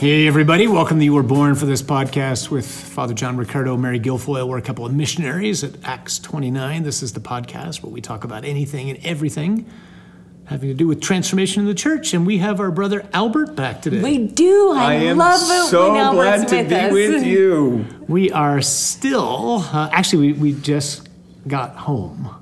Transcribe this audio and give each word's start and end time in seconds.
Hey, 0.00 0.26
everybody. 0.26 0.66
Welcome 0.66 0.98
to 0.98 1.04
You 1.04 1.12
Were 1.12 1.22
Born 1.22 1.54
for 1.54 1.66
this 1.66 1.82
podcast 1.82 2.48
with 2.48 2.66
Father 2.66 3.12
John 3.12 3.36
Riccardo, 3.36 3.76
Mary 3.76 4.00
Guilfoyle. 4.00 4.48
We're 4.48 4.56
a 4.56 4.62
couple 4.62 4.86
of 4.86 4.94
missionaries 4.94 5.62
at 5.62 5.74
Acts 5.84 6.18
29. 6.18 6.84
This 6.84 7.02
is 7.02 7.12
the 7.12 7.20
podcast 7.20 7.82
where 7.82 7.92
we 7.92 8.00
talk 8.00 8.24
about 8.24 8.46
anything 8.46 8.88
and 8.88 8.98
everything 9.04 9.70
having 10.46 10.70
to 10.70 10.74
do 10.74 10.86
with 10.86 11.02
transformation 11.02 11.60
in 11.60 11.66
the 11.66 11.74
church. 11.74 12.14
And 12.14 12.26
we 12.26 12.38
have 12.38 12.60
our 12.60 12.70
brother 12.70 13.06
Albert 13.12 13.54
back 13.54 13.82
today. 13.82 14.00
We 14.00 14.26
do. 14.26 14.72
I, 14.72 14.84
I 14.84 14.94
am 14.94 15.18
love 15.18 15.42
it 15.42 15.68
so 15.68 15.92
when 15.92 16.14
glad 16.14 16.48
to 16.48 16.56
with 16.56 16.68
be 16.70 16.74
us. 16.74 16.92
with 16.94 17.26
you. 17.26 17.84
We 18.08 18.32
are 18.32 18.62
still, 18.62 19.66
uh, 19.70 19.90
actually, 19.92 20.32
we, 20.32 20.54
we 20.54 20.60
just 20.62 21.10
got 21.46 21.76
home. 21.76 22.39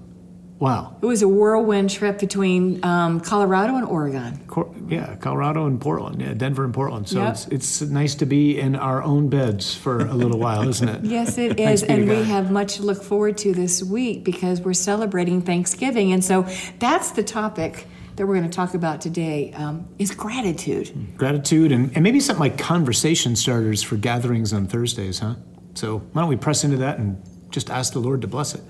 Wow. 0.58 0.96
It 1.00 1.06
was 1.06 1.22
a 1.22 1.28
whirlwind 1.28 1.90
trip 1.90 2.18
between 2.18 2.84
um, 2.84 3.20
Colorado 3.20 3.76
and 3.76 3.86
Oregon. 3.86 4.40
Cor- 4.48 4.74
yeah, 4.88 5.14
Colorado 5.16 5.66
and 5.66 5.80
Portland. 5.80 6.20
Yeah, 6.20 6.34
Denver 6.34 6.64
and 6.64 6.74
Portland. 6.74 7.08
So 7.08 7.20
Yep. 7.22 7.32
it's, 7.32 7.46
it's 7.48 7.80
nice 7.82 8.14
to 8.16 8.26
be 8.26 8.58
in 8.58 8.74
our 8.74 9.02
own 9.02 9.28
beds 9.28 9.74
for 9.74 10.00
a 10.00 10.14
little 10.14 10.38
while, 10.38 10.68
isn't 10.68 10.88
it? 10.88 11.04
Yes, 11.08 11.38
it 11.38 11.60
is. 11.60 11.82
And 11.84 12.08
we 12.08 12.22
have 12.24 12.50
much 12.50 12.74
to 12.76 12.82
look 12.82 13.02
forward 13.02 13.38
to 13.38 13.52
this 13.54 13.82
week 13.82 14.24
because 14.24 14.60
we're 14.60 14.72
celebrating 14.74 15.42
Thanksgiving. 15.42 16.12
And 16.12 16.24
so 16.24 16.44
that's 16.80 17.12
the 17.12 17.22
topic 17.22 17.86
that 18.16 18.26
we're 18.26 18.34
going 18.36 18.50
to 18.50 18.54
talk 18.56 18.74
about 18.74 19.00
today 19.00 19.52
um, 19.54 19.86
is 20.00 20.10
gratitude. 20.10 21.16
gratitude 21.16 21.70
and, 21.70 21.92
and 21.94 22.02
maybe 22.02 22.18
something 22.18 22.40
like 22.40 22.58
conversation 22.58 23.36
starters 23.36 23.80
for 23.82 23.96
gatherings 23.96 24.52
on 24.52 24.66
Thursdays, 24.66 25.20
huh? 25.20 25.36
So 25.74 25.98
why 25.98 26.22
don't 26.22 26.28
we 26.28 26.36
press 26.36 26.64
into 26.64 26.78
that 26.78 26.98
and 26.98 27.22
just 27.50 27.70
ask 27.70 27.92
the 27.92 28.00
Lord 28.00 28.20
to 28.22 28.26
bless 28.26 28.56
it? 28.56 28.62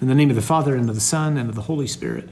In 0.00 0.08
the 0.08 0.14
name 0.14 0.30
of 0.30 0.36
the 0.36 0.42
Father, 0.42 0.74
and 0.74 0.88
of 0.88 0.94
the 0.94 1.00
Son, 1.00 1.36
and 1.38 1.48
of 1.48 1.54
the 1.54 1.62
Holy 1.62 1.86
Spirit. 1.86 2.28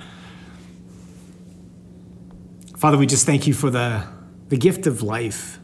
Father, 2.76 2.98
we 2.98 3.06
just 3.06 3.24
thank 3.24 3.46
you 3.46 3.54
for 3.54 3.70
the, 3.70 4.04
the 4.48 4.56
gift 4.56 4.86
of 4.86 5.02
life. 5.02 5.58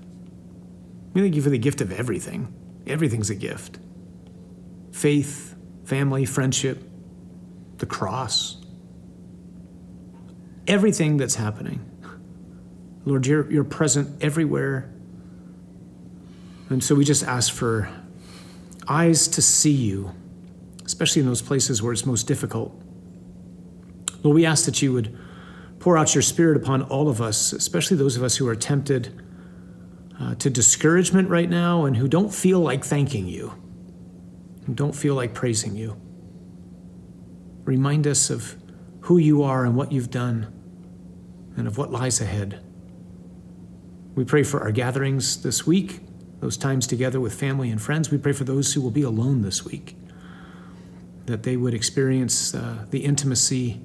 We 1.12 1.20
thank 1.20 1.34
you 1.34 1.42
for 1.42 1.50
the 1.50 1.58
gift 1.58 1.80
of 1.80 1.92
everything. 1.92 2.54
Everything's 2.86 3.30
a 3.30 3.34
gift 3.34 3.78
faith, 4.92 5.54
family, 5.84 6.24
friendship, 6.24 6.82
the 7.78 7.86
cross, 7.86 8.56
everything 10.66 11.16
that's 11.16 11.34
happening. 11.34 11.84
Lord, 13.04 13.26
you're, 13.26 13.50
you're 13.50 13.64
present 13.64 14.22
everywhere. 14.22 14.92
And 16.68 16.84
so 16.84 16.94
we 16.94 17.04
just 17.04 17.24
ask 17.24 17.52
for 17.52 17.90
eyes 18.86 19.26
to 19.28 19.42
see 19.42 19.72
you, 19.72 20.14
especially 20.90 21.20
in 21.20 21.28
those 21.28 21.40
places 21.40 21.80
where 21.80 21.92
it's 21.92 22.04
most 22.04 22.26
difficult. 22.26 22.74
Lord, 24.24 24.34
we 24.34 24.44
ask 24.44 24.64
that 24.64 24.82
you 24.82 24.92
would 24.92 25.16
pour 25.78 25.96
out 25.96 26.16
your 26.16 26.22
spirit 26.22 26.56
upon 26.56 26.82
all 26.82 27.08
of 27.08 27.22
us, 27.22 27.52
especially 27.52 27.96
those 27.96 28.16
of 28.16 28.24
us 28.24 28.36
who 28.36 28.48
are 28.48 28.56
tempted 28.56 29.22
uh, 30.20 30.34
to 30.34 30.50
discouragement 30.50 31.30
right 31.30 31.48
now 31.48 31.84
and 31.84 31.96
who 31.96 32.08
don't 32.08 32.34
feel 32.34 32.58
like 32.58 32.84
thanking 32.84 33.28
you, 33.28 33.54
who 34.66 34.74
don't 34.74 34.96
feel 34.96 35.14
like 35.14 35.32
praising 35.32 35.76
you. 35.76 35.96
Remind 37.62 38.08
us 38.08 38.28
of 38.28 38.56
who 39.02 39.16
you 39.16 39.44
are 39.44 39.64
and 39.64 39.76
what 39.76 39.92
you've 39.92 40.10
done 40.10 40.52
and 41.56 41.68
of 41.68 41.78
what 41.78 41.92
lies 41.92 42.20
ahead. 42.20 42.60
We 44.16 44.24
pray 44.24 44.42
for 44.42 44.60
our 44.60 44.72
gatherings 44.72 45.44
this 45.44 45.68
week, 45.68 46.00
those 46.40 46.56
times 46.56 46.88
together 46.88 47.20
with 47.20 47.32
family 47.32 47.70
and 47.70 47.80
friends. 47.80 48.10
We 48.10 48.18
pray 48.18 48.32
for 48.32 48.42
those 48.42 48.74
who 48.74 48.80
will 48.80 48.90
be 48.90 49.02
alone 49.02 49.42
this 49.42 49.64
week, 49.64 49.96
that 51.30 51.42
they 51.42 51.56
would 51.56 51.74
experience 51.74 52.54
uh, 52.54 52.84
the 52.90 53.04
intimacy 53.04 53.80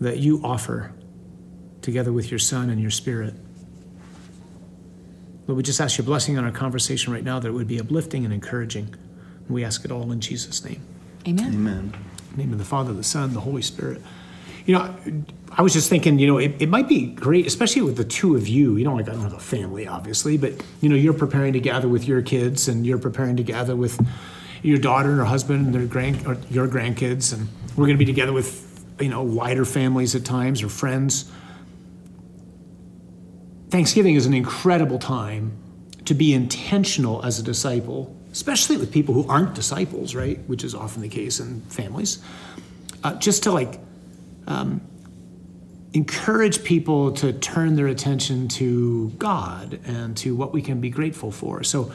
that 0.00 0.18
you 0.18 0.40
offer 0.44 0.92
together 1.80 2.12
with 2.12 2.30
your 2.30 2.38
Son 2.38 2.70
and 2.70 2.80
your 2.80 2.90
Spirit. 2.90 3.34
Lord, 5.46 5.56
we 5.56 5.62
just 5.62 5.80
ask 5.80 5.98
your 5.98 6.04
blessing 6.04 6.38
on 6.38 6.44
our 6.44 6.52
conversation 6.52 7.12
right 7.12 7.24
now 7.24 7.40
that 7.40 7.48
it 7.48 7.52
would 7.52 7.66
be 7.66 7.80
uplifting 7.80 8.24
and 8.24 8.32
encouraging. 8.32 8.84
And 8.84 9.50
we 9.50 9.64
ask 9.64 9.84
it 9.84 9.90
all 9.90 10.12
in 10.12 10.20
Jesus' 10.20 10.64
name. 10.64 10.80
Amen. 11.26 11.54
Amen. 11.54 11.94
In 12.30 12.36
the 12.36 12.42
name 12.44 12.52
of 12.52 12.58
the 12.58 12.64
Father, 12.64 12.92
the 12.92 13.02
Son, 13.02 13.34
the 13.34 13.40
Holy 13.40 13.62
Spirit. 13.62 14.00
You 14.64 14.76
know, 14.76 14.94
I 15.50 15.62
was 15.62 15.72
just 15.72 15.90
thinking, 15.90 16.20
you 16.20 16.28
know, 16.28 16.38
it, 16.38 16.54
it 16.60 16.68
might 16.68 16.88
be 16.88 17.06
great, 17.06 17.46
especially 17.46 17.82
with 17.82 17.96
the 17.96 18.04
two 18.04 18.36
of 18.36 18.46
you. 18.46 18.76
You 18.76 18.84
know, 18.84 18.94
like 18.94 19.08
I 19.08 19.12
don't 19.12 19.22
have 19.22 19.32
a 19.32 19.40
family, 19.40 19.88
obviously, 19.88 20.38
but 20.38 20.52
you 20.80 20.88
know, 20.88 20.94
you're 20.94 21.12
preparing 21.12 21.52
to 21.54 21.60
gather 21.60 21.88
with 21.88 22.06
your 22.06 22.22
kids, 22.22 22.68
and 22.68 22.86
you're 22.86 22.98
preparing 22.98 23.36
to 23.36 23.42
gather 23.42 23.74
with 23.74 24.00
your 24.62 24.78
daughter 24.78 25.10
and 25.10 25.18
her 25.18 25.24
husband 25.24 25.66
and 25.66 25.74
their 25.74 25.86
grand 25.86 26.26
or 26.26 26.36
your 26.50 26.68
grandkids, 26.68 27.32
and 27.32 27.48
we're 27.76 27.86
going 27.86 27.98
to 27.98 28.04
be 28.04 28.04
together 28.04 28.32
with 28.32 28.84
you 29.00 29.08
know 29.08 29.22
wider 29.22 29.64
families 29.64 30.14
at 30.14 30.24
times 30.24 30.62
or 30.62 30.68
friends. 30.68 31.30
Thanksgiving 33.70 34.14
is 34.16 34.26
an 34.26 34.34
incredible 34.34 34.98
time 34.98 35.56
to 36.04 36.14
be 36.14 36.34
intentional 36.34 37.24
as 37.24 37.38
a 37.38 37.42
disciple, 37.42 38.14
especially 38.30 38.76
with 38.76 38.92
people 38.92 39.14
who 39.14 39.26
aren't 39.28 39.54
disciples, 39.54 40.14
right? 40.14 40.38
Which 40.46 40.62
is 40.64 40.74
often 40.74 41.00
the 41.02 41.08
case 41.08 41.40
in 41.40 41.62
families. 41.62 42.22
Uh, 43.02 43.14
just 43.14 43.44
to 43.44 43.52
like 43.52 43.80
um, 44.46 44.80
encourage 45.94 46.64
people 46.64 47.12
to 47.12 47.32
turn 47.32 47.74
their 47.74 47.88
attention 47.88 48.48
to 48.48 49.10
God 49.10 49.80
and 49.84 50.16
to 50.18 50.34
what 50.34 50.52
we 50.52 50.62
can 50.62 50.80
be 50.80 50.90
grateful 50.90 51.30
for. 51.30 51.62
So, 51.62 51.92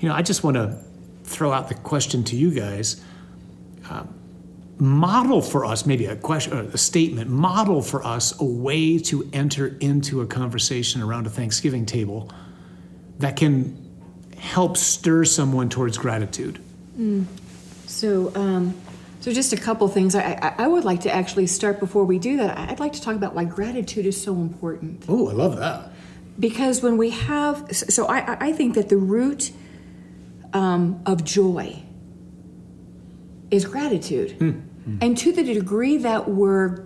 you 0.00 0.08
know, 0.08 0.14
I 0.14 0.22
just 0.22 0.44
want 0.44 0.56
to 0.56 0.82
throw 1.28 1.52
out 1.52 1.68
the 1.68 1.74
question 1.74 2.24
to 2.24 2.36
you 2.36 2.50
guys. 2.50 3.00
Um, 3.90 4.14
model 4.78 5.42
for 5.42 5.64
us, 5.64 5.86
maybe 5.86 6.06
a 6.06 6.16
question, 6.16 6.52
or 6.52 6.62
a 6.62 6.78
statement, 6.78 7.30
model 7.30 7.82
for 7.82 8.04
us 8.04 8.38
a 8.40 8.44
way 8.44 8.98
to 8.98 9.28
enter 9.32 9.76
into 9.80 10.20
a 10.20 10.26
conversation 10.26 11.02
around 11.02 11.26
a 11.26 11.30
Thanksgiving 11.30 11.84
table 11.86 12.30
that 13.18 13.36
can 13.36 13.76
help 14.38 14.76
stir 14.76 15.24
someone 15.24 15.68
towards 15.68 15.98
gratitude. 15.98 16.60
So, 17.86 18.32
um, 18.34 18.74
so 19.20 19.32
just 19.32 19.52
a 19.52 19.56
couple 19.56 19.88
things. 19.88 20.14
I, 20.14 20.38
I, 20.40 20.64
I 20.64 20.66
would 20.68 20.84
like 20.84 21.00
to 21.02 21.10
actually 21.12 21.46
start 21.48 21.80
before 21.80 22.04
we 22.04 22.18
do 22.18 22.36
that. 22.38 22.56
I'd 22.56 22.78
like 22.80 22.92
to 22.92 23.02
talk 23.02 23.16
about 23.16 23.34
why 23.34 23.44
gratitude 23.44 24.06
is 24.06 24.20
so 24.20 24.34
important. 24.34 25.04
Oh, 25.08 25.28
I 25.28 25.32
love 25.32 25.56
that. 25.56 25.90
because 26.38 26.82
when 26.82 26.96
we 26.96 27.10
have 27.10 27.66
so 27.74 28.06
i, 28.06 28.48
I 28.48 28.52
think 28.52 28.74
that 28.76 28.88
the 28.90 28.96
root 28.96 29.50
um, 30.52 31.02
of 31.06 31.24
joy 31.24 31.82
is 33.50 33.64
gratitude 33.64 34.32
hmm. 34.32 34.50
Hmm. 34.50 34.98
and 35.00 35.18
to 35.18 35.32
the 35.32 35.42
degree 35.42 35.98
that 35.98 36.28
we're 36.28 36.84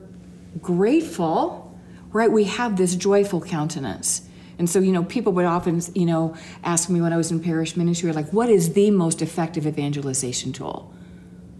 grateful 0.60 1.76
right 2.10 2.30
we 2.30 2.44
have 2.44 2.76
this 2.76 2.94
joyful 2.94 3.40
countenance 3.40 4.28
and 4.58 4.68
so 4.68 4.78
you 4.78 4.92
know 4.92 5.04
people 5.04 5.32
would 5.32 5.44
often 5.44 5.80
you 5.94 6.06
know 6.06 6.36
ask 6.62 6.88
me 6.88 7.00
when 7.00 7.12
i 7.12 7.16
was 7.16 7.30
in 7.30 7.40
parish 7.40 7.76
ministry 7.76 8.12
like 8.12 8.32
what 8.32 8.48
is 8.48 8.74
the 8.74 8.90
most 8.90 9.22
effective 9.22 9.66
evangelization 9.66 10.52
tool 10.52 10.92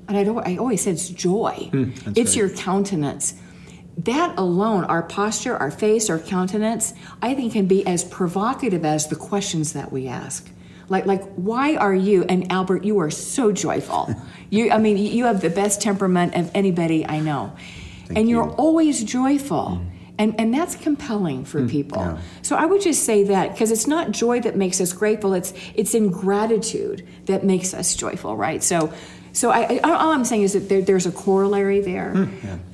and 0.09 0.17
I'd, 0.17 0.29
al- 0.29 0.43
I 0.47 0.57
always 0.57 0.83
said 0.83 0.95
it's 0.95 1.09
joy. 1.09 1.69
Hmm, 1.71 1.91
it's 2.15 2.37
your 2.37 2.51
countenance. 2.51 3.35
That 3.97 4.35
alone, 4.39 4.85
our 4.85 5.03
posture, 5.03 5.57
our 5.57 5.71
face, 5.71 6.11
our 6.11 6.19
countenance, 6.19 6.93
I 7.23 7.35
think 7.35 7.53
can 7.53 7.67
be 7.67 7.87
as 7.87 8.05
provocative 8.05 8.85
as 8.85 9.09
the 9.09 9.17
questions 9.17 9.73
that 9.75 9.93
we 9.93 10.09
ask. 10.09 10.51
Like, 10.93 11.07
like, 11.07 11.25
why 11.37 11.77
are 11.77 11.95
you? 11.95 12.25
And 12.25 12.53
Albert, 12.53 12.85
you 12.85 13.01
are 13.01 13.11
so 13.11 13.51
joyful. 13.51 14.15
you, 14.51 14.71
I 14.71 14.77
mean, 14.77 14.99
you 14.99 15.25
have 15.25 15.41
the 15.41 15.49
best 15.49 15.81
temperament 15.81 16.35
of 16.37 16.51
anybody 16.55 17.07
I 17.07 17.19
know, 17.21 17.57
and 18.15 18.29
you're 18.29 18.45
you. 18.45 18.51
always 18.53 19.03
joyful. 19.03 19.81
Mm. 19.81 19.87
And, 20.19 20.39
and 20.39 20.55
that's 20.55 20.77
compelling 20.77 21.47
for 21.47 21.63
mm, 21.63 21.71
people. 21.71 22.03
yeah. 22.03 22.19
So 22.43 22.55
I 22.55 22.67
would 22.67 22.83
just 22.83 23.05
say 23.05 23.25
that 23.25 23.53
because 23.53 23.71
it's 23.71 23.87
not 23.87 24.13
joy 24.13 24.41
that 24.43 24.55
makes 24.55 24.83
us 24.83 24.93
grateful; 24.93 25.33
it's 25.33 25.55
it's 25.75 25.95
in 25.95 26.11
gratitude 26.11 27.09
that 27.25 27.43
makes 27.43 27.73
us 27.73 27.97
joyful, 27.97 28.37
right? 28.37 28.63
So, 28.63 28.93
so 29.33 29.51
I, 29.51 29.81
I 29.83 29.91
all 29.93 30.13
I'm 30.13 30.25
saying 30.25 30.43
is 30.43 30.53
that 30.53 30.69
there, 30.69 30.83
there's 30.83 31.07
a 31.07 31.13
corollary 31.13 31.81
there, 31.81 32.11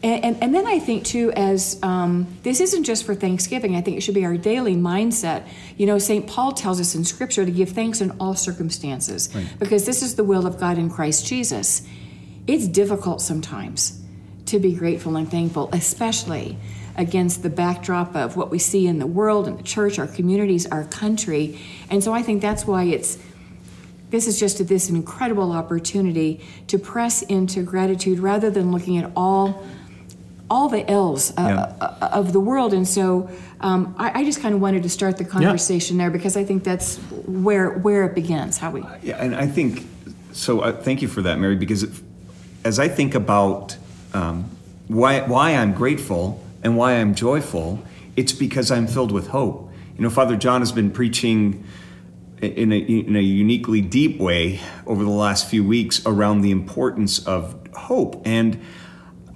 and, 0.03 0.25
and 0.25 0.43
and 0.43 0.55
then 0.55 0.67
I 0.67 0.79
think 0.81 1.05
too 1.05 1.31
as 1.33 1.79
um, 1.83 2.27
this 2.43 2.61
isn't 2.61 2.85
just 2.85 3.05
for 3.05 3.15
Thanksgiving. 3.15 3.77
I 3.77 3.81
think 3.81 3.97
it 3.97 4.00
should 4.00 4.15
be 4.15 4.25
our 4.25 4.37
daily 4.37 4.75
mindset. 4.75 5.47
You 5.77 5.87
know, 5.87 5.99
Saint 5.99 6.27
Paul 6.27 6.53
tells 6.53 6.81
us 6.81 6.94
in 6.94 7.05
Scripture 7.05 7.44
to 7.44 7.50
give 7.50 7.71
thanks 7.71 8.00
in 8.00 8.11
all 8.19 8.35
circumstances 8.35 9.29
because 9.59 9.87
this 9.87 10.03
is 10.03 10.17
the 10.17 10.25
will 10.25 10.47
of 10.47 10.59
God 10.59 10.79
in 10.79 10.91
Christ 10.91 11.27
Jesus. 11.27 11.87
It's 12.47 12.67
difficult 12.67 13.21
sometimes 13.21 14.00
to 14.47 14.59
be 14.59 14.75
grateful 14.75 15.17
and 15.17 15.31
thankful, 15.31 15.69
especially 15.73 16.56
against 16.97 17.44
the 17.44 17.50
backdrop 17.50 18.17
of 18.17 18.37
what 18.37 18.50
we 18.50 18.59
see 18.59 18.87
in 18.87 18.99
the 18.99 19.06
world 19.06 19.47
and 19.47 19.59
the 19.59 19.62
church, 19.62 19.99
our 19.99 20.09
communities, 20.09 20.67
our 20.67 20.85
country. 20.85 21.59
And 21.91 22.03
so 22.03 22.12
I 22.12 22.23
think 22.23 22.43
that's 22.43 22.67
why 22.67 22.85
it's 22.85 23.19
this 24.10 24.26
is 24.26 24.40
just 24.40 24.66
this 24.66 24.88
incredible 24.88 25.52
opportunity 25.52 26.40
to 26.69 26.78
press 26.78 27.22
into 27.22 27.62
gratitude 27.62 28.19
rather 28.19 28.50
than 28.50 28.72
looking 28.72 28.99
at 28.99 29.10
all 29.16 29.64
all 30.50 30.70
the 30.70 30.90
ills 30.90 31.31
uh, 31.32 31.34
Yeah. 31.38 31.87
uh, 31.87 32.08
of 32.10 32.32
the 32.32 32.40
world. 32.40 32.72
And 32.72 32.88
so 32.88 33.28
um, 33.60 33.94
I, 33.99 34.20
I 34.20 34.25
just 34.25 34.40
kind 34.40 34.55
of 34.55 34.62
wanted 34.62 34.82
to 34.82 34.88
start 34.88 35.19
the 35.19 35.25
conversation 35.25 35.99
there 35.99 36.10
because 36.10 36.38
I 36.38 36.44
think 36.44 36.64
that's 36.64 36.96
where 37.26 37.70
where 37.70 38.06
it 38.06 38.14
begins. 38.14 38.56
How 38.56 38.70
we 38.70 38.82
Yeah, 39.02 39.22
and 39.22 39.37
I 39.37 39.46
think 39.46 39.87
so. 40.32 40.60
Uh, 40.60 40.72
thank 40.72 41.02
you 41.02 41.08
for 41.08 41.20
that, 41.22 41.38
Mary, 41.38 41.56
because 41.56 41.82
it, 41.82 41.90
as 42.64 42.78
I 42.78 42.88
think 42.88 43.14
about 43.14 43.76
um, 44.14 44.49
why 44.88 45.20
why 45.20 45.50
I'm 45.50 45.75
grateful 45.75 46.43
and 46.62 46.78
why 46.78 46.93
I'm 46.94 47.14
joyful, 47.14 47.82
it's 48.16 48.32
because 48.32 48.70
I'm 48.70 48.87
filled 48.87 49.12
with 49.12 49.28
hope. 49.28 49.70
You 49.96 50.02
know, 50.02 50.10
Father 50.10 50.37
John 50.37 50.62
has 50.62 50.72
been 50.72 50.90
preaching 50.90 51.62
in 52.43 52.73
a, 52.73 52.79
in 52.79 53.17
a 53.17 53.20
uniquely 53.20 53.81
deep 53.81 54.19
way 54.19 54.61
over 54.87 55.02
the 55.05 55.11
last 55.11 55.49
few 55.49 55.64
weeks 55.64 56.05
around 56.06 56.43
the 56.43 56.50
importance 56.50 57.26
of 57.26 57.56
hope. 57.75 58.23
And 58.26 58.61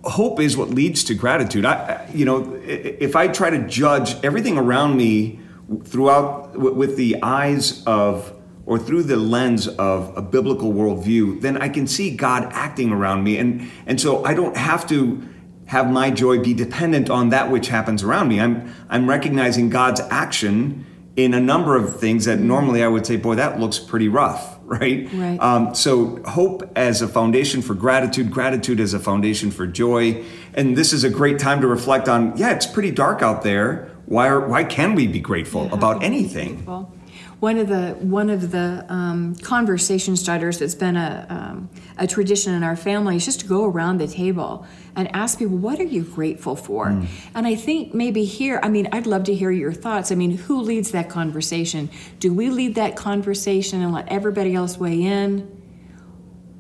hope 0.05 0.41
is 0.41 0.57
what 0.57 0.71
leads 0.71 1.05
to 1.05 1.15
gratitude. 1.15 1.65
I 1.65 2.09
you 2.13 2.25
know 2.25 2.61
if 2.65 3.15
i 3.17 3.29
try 3.29 3.51
to 3.51 3.67
judge 3.69 4.23
everything 4.25 4.59
around 4.59 4.97
me 4.97 5.39
throughout 5.85 6.59
with 6.59 6.97
the 6.97 7.23
eyes 7.23 7.85
of 7.87 8.35
or 8.67 8.79
through 8.79 9.05
the 9.05 9.17
lens 9.17 9.69
of 9.69 10.17
a 10.17 10.23
biblical 10.23 10.73
worldview 10.73 11.41
then 11.41 11.57
i 11.57 11.69
can 11.69 11.87
see 11.87 12.15
god 12.15 12.49
acting 12.53 12.91
around 12.91 13.23
me. 13.25 13.39
And 13.39 13.71
and 13.87 14.01
so 14.01 14.25
i 14.25 14.35
don't 14.35 14.57
have 14.57 14.89
to 14.89 15.23
have 15.67 15.91
my 15.91 16.11
joy 16.11 16.43
be 16.43 16.53
dependent 16.53 17.09
on 17.09 17.31
that 17.31 17.51
which 17.51 17.69
happens 17.69 18.03
around 18.03 18.29
me. 18.29 18.41
I'm 18.41 18.75
i'm 18.91 19.09
recognizing 19.09 19.71
god's 19.71 20.01
action 20.01 20.85
in 21.17 21.35
a 21.35 21.41
number 21.41 21.77
of 21.77 22.01
things 22.01 22.25
that 22.25 22.39
normally 22.41 22.83
I 22.83 22.89
would 22.89 23.05
say, 23.07 23.17
boy, 23.17 23.35
that 23.35 23.61
looks 23.61 23.79
pretty 23.79 24.09
rough, 24.09 24.59
right? 24.65 25.09
Right. 25.13 25.39
Um, 25.41 25.75
so, 25.75 26.23
hope 26.25 26.63
as 26.77 27.03
a 27.03 27.09
foundation 27.09 27.61
for 27.63 27.75
gratitude, 27.75 28.31
gratitude 28.31 28.81
as 28.81 28.95
a 28.95 28.99
foundation 28.99 29.51
for 29.51 29.67
joy. 29.67 30.25
And 30.55 30.77
this 30.77 30.93
is 30.93 31.05
a 31.05 31.11
great 31.11 31.39
time 31.39 31.61
to 31.61 31.67
reflect 31.67 32.09
on 32.09 32.37
yeah, 32.37 32.51
it's 32.53 32.67
pretty 32.67 32.91
dark 32.91 33.23
out 33.23 33.43
there. 33.43 33.91
Why, 34.07 34.29
are, 34.29 34.47
why 34.49 34.65
can 34.65 34.95
we 34.95 35.07
be 35.07 35.21
grateful 35.21 35.67
Yeah, 35.67 35.75
about 35.75 36.01
be 36.01 36.07
anything? 36.07 36.55
grateful. 36.57 36.95
One 37.43 37.59
of 37.59 37.67
the 37.67 37.97
one 37.99 38.31
of 38.31 38.53
the 38.53 38.87
um, 38.89 39.35
conversation 39.35 40.17
starters 40.17 40.61
that's 40.61 40.77
been 40.77 40.97
a 40.97 41.27
um, 41.29 41.71
a 41.99 42.07
tradition 42.07 42.55
in 42.55 42.63
our 42.63 42.77
family 42.77 43.17
is 43.17 43.25
just 43.25 43.41
to 43.41 43.47
go 43.47 43.65
around 43.65 43.99
the 43.99 44.07
table 44.07 44.65
and 44.95 45.13
ask 45.13 45.41
people, 45.41 45.57
"What 45.57 45.81
are 45.81 45.91
you 45.97 46.05
grateful 46.05 46.55
for?" 46.55 46.91
Mm. 46.91 47.09
And 47.35 47.45
I 47.49 47.57
think 47.57 47.95
maybe 47.95 48.25
here, 48.25 48.61
I 48.63 48.69
mean, 48.69 48.87
I'd 48.93 49.09
love 49.09 49.25
to 49.25 49.35
hear 49.35 49.51
your 49.51 49.73
thoughts. 49.73 50.13
I 50.13 50.15
mean, 50.15 50.39
who 50.39 50.61
leads 50.61 50.93
that 50.93 51.09
conversation? 51.09 51.91
Do 52.21 52.33
we 52.33 52.49
lead 52.49 52.77
that 52.77 52.95
conversation 52.95 53.83
and 53.83 53.93
let 53.93 54.07
everybody 54.07 54.55
else 54.55 54.79
weigh 54.79 55.03
in, 55.03 55.51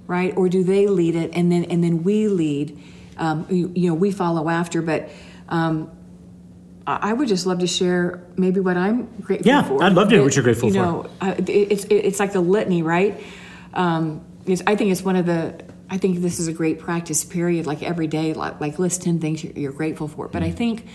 right? 0.08 0.36
Or 0.36 0.48
do 0.48 0.64
they 0.64 0.88
lead 0.88 1.14
it 1.14 1.30
and 1.32 1.52
then 1.52 1.62
and 1.66 1.84
then 1.84 2.02
we 2.02 2.26
lead? 2.26 2.76
Um, 3.18 3.46
you, 3.48 3.70
you 3.76 3.88
know, 3.88 3.94
we 3.94 4.10
follow 4.10 4.48
after, 4.48 4.82
but. 4.82 5.08
Um, 5.48 5.92
I 6.86 7.10
I 7.10 7.12
would 7.12 7.28
just 7.28 7.46
love 7.46 7.58
to 7.60 7.66
share 7.66 8.22
maybe 8.36 8.60
what 8.60 8.76
I'm 8.76 9.06
grateful 9.20 9.62
for 9.62 9.78
Yeah. 9.78 9.86
I'd 9.86 9.92
love 9.94 10.08
to 10.08 10.14
hear 10.16 10.24
what 10.24 10.34
you're 10.36 10.42
grateful 10.42 10.68
you 10.68 10.74
for. 10.74 10.80
know, 10.80 11.06
uh, 11.20 11.34
it- 11.38 11.48
it's 11.48 11.84
it's 11.90 12.20
like 12.20 12.32
the 12.32 12.40
litany, 12.40 12.82
right? 12.82 13.20
Um, 13.74 14.20
it's, 14.46 14.62
I 14.66 14.76
think 14.76 14.90
it's 14.92 15.02
one 15.02 15.16
of 15.16 15.26
the. 15.26 15.54
I 15.90 15.98
think 15.98 16.20
this 16.22 16.38
is 16.40 16.48
a 16.48 16.52
great 16.54 16.78
practice 16.78 17.22
period. 17.24 17.66
Like 17.66 17.82
every 17.82 18.06
day, 18.06 18.32
like, 18.32 18.60
like 18.60 18.78
list 18.78 19.02
ten 19.02 19.18
things 19.20 19.44
you're, 19.44 19.52
you're 19.54 19.72
grateful 19.72 20.08
for. 20.08 20.28
But 20.28 20.42
I 20.42 20.46
Mm-hmm. 20.48 20.56
think 20.56 20.86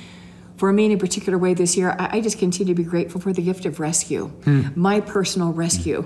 for 0.57 0.73
me 0.73 0.85
in 0.85 0.91
a 0.91 0.97
particular 0.97 1.37
way 1.37 1.53
this 1.53 1.77
year, 1.77 1.95
I, 1.99 2.17
I 2.17 2.21
just 2.21 2.39
continue 2.39 2.73
to 2.73 2.77
be 2.83 2.87
grateful 2.89 3.21
for 3.21 3.31
the 3.31 3.43
gift 3.43 3.65
of 3.67 3.79
rescue, 3.79 4.25
Hmm. 4.43 4.61
my 4.75 4.99
personal 5.01 5.53
rescue. 5.53 6.03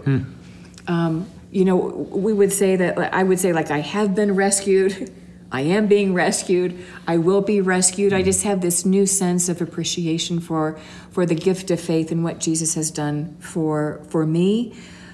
Um, 0.87 1.25
you 1.51 1.63
know, 1.65 1.77
we 1.77 2.33
would 2.33 2.51
say 2.51 2.75
that 2.75 3.13
I 3.13 3.23
would 3.23 3.39
say 3.39 3.53
like 3.53 3.71
I 3.71 3.79
have 3.79 4.13
been 4.15 4.35
rescued. 4.35 5.11
I 5.51 5.61
am 5.61 5.87
being 5.87 6.13
rescued. 6.13 6.83
I 7.07 7.17
will 7.17 7.41
be 7.41 7.59
rescued. 7.61 8.13
I 8.13 8.21
just 8.21 8.43
have 8.43 8.61
this 8.61 8.85
new 8.85 9.05
sense 9.05 9.49
of 9.49 9.61
appreciation 9.61 10.39
for 10.39 10.79
for 11.11 11.25
the 11.25 11.35
gift 11.35 11.71
of 11.71 11.79
faith 11.79 12.11
and 12.11 12.23
what 12.23 12.39
Jesus 12.39 12.75
has 12.75 12.91
done 12.91 13.35
for 13.39 14.01
for 14.09 14.25
me. 14.25 14.73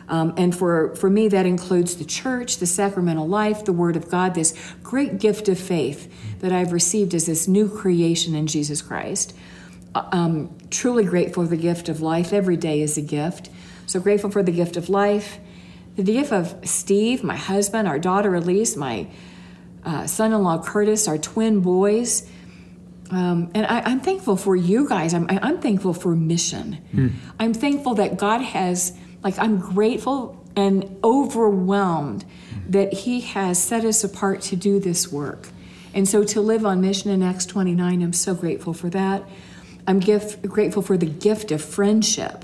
Um, 0.10 0.34
and 0.38 0.56
for, 0.56 0.96
for 0.96 1.10
me, 1.10 1.28
that 1.28 1.46
includes 1.46 1.98
the 1.98 2.06
church, 2.06 2.60
the 2.60 2.66
sacramental 2.66 3.28
life, 3.28 3.66
the 3.66 3.74
Word 3.74 3.98
of 3.98 4.10
God, 4.10 4.36
this 4.36 4.54
great 4.82 5.20
gift 5.20 5.50
of 5.50 5.60
faith 5.60 6.10
that 6.40 6.54
I've 6.54 6.72
received 6.72 7.14
as 7.14 7.26
this 7.26 7.46
new 7.46 7.68
creation 7.68 8.34
in 8.34 8.48
Jesus 8.48 8.82
Christ. 8.82 9.36
Uh, 9.94 10.08
Um, 10.14 10.50
truly 10.70 11.04
grateful 11.04 11.44
for 11.44 11.50
the 11.50 11.62
gift 11.62 11.90
of 11.90 12.00
life. 12.00 12.32
Every 12.32 12.56
day 12.56 12.82
is 12.82 12.98
a 12.98 13.02
gift. 13.02 13.50
So 13.86 14.00
grateful 14.00 14.32
for 14.32 14.44
the 14.44 14.52
gift 14.54 14.78
of 14.78 14.88
life, 14.88 15.40
the 15.98 16.04
gift 16.04 16.32
of 16.32 16.56
Steve, 16.64 17.22
my 17.22 17.36
husband, 17.36 17.88
our 17.88 18.00
daughter 18.00 18.34
Elise, 18.34 18.78
my 18.78 19.08
uh, 19.88 20.06
son 20.06 20.34
in 20.34 20.44
law 20.44 20.62
Curtis, 20.62 21.08
our 21.08 21.18
twin 21.18 21.62
boys. 21.62 22.30
Um, 23.10 23.50
and 23.56 23.66
I, 23.66 23.80
I'm 23.86 24.02
thankful 24.02 24.36
for 24.36 24.56
you 24.56 24.88
guys. 24.88 25.14
I'm, 25.14 25.28
I- 25.30 25.40
I'm 25.42 25.60
thankful 25.60 25.94
for 25.94 26.14
mission. 26.16 26.78
I'm 27.40 27.54
thankful 27.54 27.96
that 27.96 28.18
God 28.18 28.42
has, 28.42 28.94
like, 29.24 29.40
I'm 29.40 29.58
grateful 29.60 30.44
and 30.58 30.98
overwhelmed 31.04 32.26
that 32.68 32.92
He 32.92 33.22
has 33.22 33.62
set 33.62 33.86
us 33.86 34.04
apart 34.04 34.42
to 34.44 34.56
do 34.58 34.80
this 34.80 35.10
work. 35.12 35.48
And 35.94 36.08
so 36.08 36.24
to 36.26 36.42
live 36.42 36.66
on 36.66 36.82
mission 36.82 37.10
in 37.10 37.24
Acts 37.24 37.46
29, 37.46 38.02
I'm 38.02 38.12
so 38.14 38.36
grateful 38.36 38.74
for 38.74 38.90
that. 38.90 39.24
I'm 39.88 40.00
gift, 40.00 40.42
grateful 40.44 40.82
for 40.82 40.98
the 40.98 41.06
gift 41.06 41.50
of 41.52 41.62
friendship, 41.64 42.44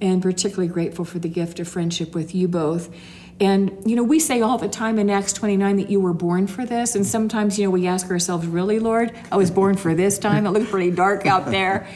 and 0.00 0.20
particularly 0.20 0.66
grateful 0.68 1.04
for 1.04 1.20
the 1.20 1.28
gift 1.28 1.60
of 1.60 1.68
friendship 1.68 2.14
with 2.16 2.34
you 2.34 2.48
both. 2.48 2.92
And, 3.40 3.82
you 3.84 3.96
know, 3.96 4.04
we 4.04 4.20
say 4.20 4.42
all 4.42 4.58
the 4.58 4.68
time 4.68 4.98
in 4.98 5.10
Acts 5.10 5.32
29 5.32 5.76
that 5.76 5.90
you 5.90 6.00
were 6.00 6.12
born 6.12 6.46
for 6.46 6.64
this. 6.64 6.94
And 6.94 7.04
sometimes, 7.04 7.58
you 7.58 7.64
know, 7.64 7.70
we 7.70 7.86
ask 7.86 8.08
ourselves, 8.10 8.46
really, 8.46 8.78
Lord? 8.78 9.12
I 9.32 9.36
was 9.36 9.50
born 9.50 9.76
for 9.76 9.94
this 9.94 10.18
time. 10.18 10.46
It 10.46 10.50
looks 10.50 10.70
pretty 10.70 10.92
dark 10.92 11.26
out 11.26 11.46
there. 11.46 11.88